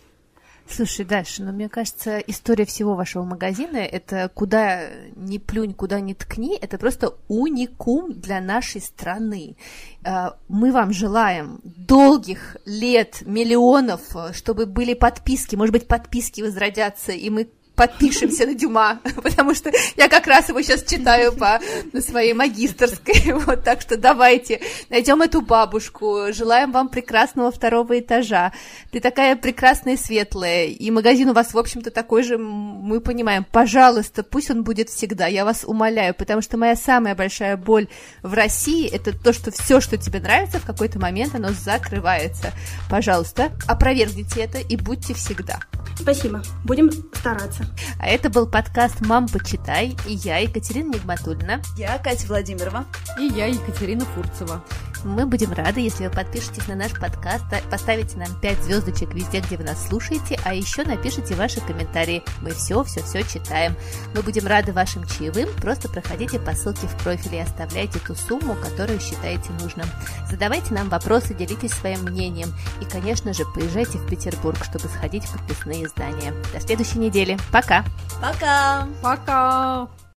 Слушай, 0.70 1.06
Даша, 1.06 1.44
ну 1.44 1.54
мне 1.54 1.70
кажется, 1.70 2.18
история 2.20 2.66
всего 2.66 2.96
вашего 2.96 3.24
магазина 3.24 3.78
это 3.78 4.30
куда 4.34 4.90
ни 5.16 5.38
плюнь, 5.38 5.74
куда 5.74 6.02
ни 6.02 6.14
ткни, 6.14 6.58
это 6.60 6.78
просто 6.78 7.16
уникум 7.30 8.14
для 8.14 8.42
нашей 8.42 8.82
страны. 8.82 9.56
А, 10.04 10.38
мы 10.50 10.72
вам 10.72 10.92
желаем 10.92 11.62
долгих 11.64 12.58
лет, 12.66 13.22
миллионов, 13.26 14.02
чтобы 14.34 14.66
были 14.66 14.94
подписки, 14.94 15.56
может 15.56 15.72
быть, 15.72 15.88
подписки 15.88 16.42
возродятся, 16.42 17.14
и 17.14 17.30
мы 17.30 17.50
подпишемся 17.78 18.48
на 18.48 18.56
Дюма, 18.56 19.00
потому 19.24 19.54
что 19.54 19.72
я 19.96 20.10
как 20.10 20.28
раз 20.28 20.50
его 20.50 20.62
сейчас 20.62 20.84
читаю 20.84 21.32
по 21.32 21.62
своей 22.02 22.34
магистрской, 22.34 23.34
вот, 23.46 23.64
так 23.64 23.82
что 23.82 23.98
давайте, 23.98 24.60
найдем 24.90 25.22
эту 25.22 25.42
бабушку, 25.42 26.34
желаем 26.34 26.72
вам 26.72 26.90
прекрасного 26.90 27.52
второго 27.52 28.00
этажа, 28.00 28.52
ты 28.92 29.00
такая 29.00 29.36
прекрасная 29.36 29.94
и 29.94 29.98
светлая, 29.98 30.66
и 30.66 30.92
магазин 30.92 31.30
у 31.30 31.34
вас, 31.34 31.54
в 31.54 31.58
общем-то, 31.58 31.92
такой 31.92 32.24
же, 32.24 32.40
мы 32.40 33.00
понимаем, 33.00 33.46
пожалуйста, 33.50 34.24
пусть 34.24 34.50
он 34.50 34.64
будет 34.64 34.90
всегда, 34.90 35.28
я 35.28 35.46
вас 35.46 35.64
умоляю, 35.64 36.16
потому 36.16 36.42
что 36.42 36.58
моя 36.58 36.76
самая 36.76 37.14
большая 37.14 37.58
боль 37.58 37.88
в 38.24 38.34
России, 38.34 38.90
это 38.90 39.16
то, 39.16 39.34
что 39.34 39.52
все, 39.52 39.80
что 39.80 39.98
тебе 39.98 40.20
нравится, 40.20 40.60
в 40.60 40.66
какой-то 40.66 41.00
момент 41.00 41.36
оно 41.36 41.50
закрывается, 41.50 42.54
пожалуйста, 42.90 43.52
опровергните 43.68 44.42
это 44.42 44.58
и 44.58 44.76
будьте 44.76 45.14
всегда. 45.14 45.60
Спасибо, 46.00 46.42
будем 46.64 46.92
стараться. 47.14 47.67
А 48.00 48.08
это 48.08 48.30
был 48.30 48.48
подкаст 48.48 49.02
«Мам, 49.02 49.28
почитай» 49.28 49.96
и 50.06 50.14
я, 50.14 50.38
Екатерина 50.38 50.94
Нигматульна. 50.94 51.62
Я, 51.78 51.98
Катя 51.98 52.28
Владимирова. 52.28 52.86
И 53.20 53.24
я, 53.24 53.48
Екатерина 53.48 54.06
Фурцева. 54.06 54.64
Мы 55.04 55.26
будем 55.26 55.54
рады, 55.54 55.80
если 55.80 56.08
вы 56.08 56.10
подпишетесь 56.12 56.68
на 56.68 56.76
наш 56.76 56.92
подкаст, 56.92 57.46
поставите 57.70 58.18
нам 58.18 58.28
5 58.42 58.64
звездочек 58.64 59.14
везде, 59.14 59.42
где 59.42 59.58
вы 59.58 59.64
нас 59.64 59.88
слушаете, 59.88 60.40
а 60.44 60.54
еще 60.54 60.84
напишите 60.84 61.36
ваши 61.36 61.62
комментарии. 61.62 62.24
Мы 62.42 62.52
все-все-все 62.52 63.24
читаем. 63.24 63.76
Мы 64.16 64.22
будем 64.22 64.48
рады 64.48 64.74
вашим 64.74 65.06
чаевым. 65.06 65.50
Просто 65.62 65.88
проходите 65.88 66.40
по 66.40 66.54
ссылке 66.54 66.88
в 66.88 66.98
профиле 67.04 67.40
и 67.40 67.42
оставляйте 67.42 68.00
ту 68.00 68.16
сумму, 68.16 68.56
которую 68.56 69.00
считаете 69.00 69.52
нужным. 69.62 69.86
Задавайте 70.30 70.74
нам 70.74 70.90
вопросы, 70.90 71.34
делитесь 71.34 71.72
своим 71.72 72.02
мнением. 72.02 72.54
И, 72.82 72.86
конечно 72.86 73.34
же, 73.34 73.46
поезжайте 73.46 74.00
в 74.00 74.08
Петербург, 74.08 74.58
чтобы 74.64 74.90
сходить 74.90 75.26
в 75.26 75.34
подписные 75.34 75.86
издания. 75.86 76.34
До 76.54 76.60
следующей 76.60 77.00
недели. 77.00 77.38
Пока! 77.58 77.84
Пока! 78.22 78.88
Пока! 79.02 79.88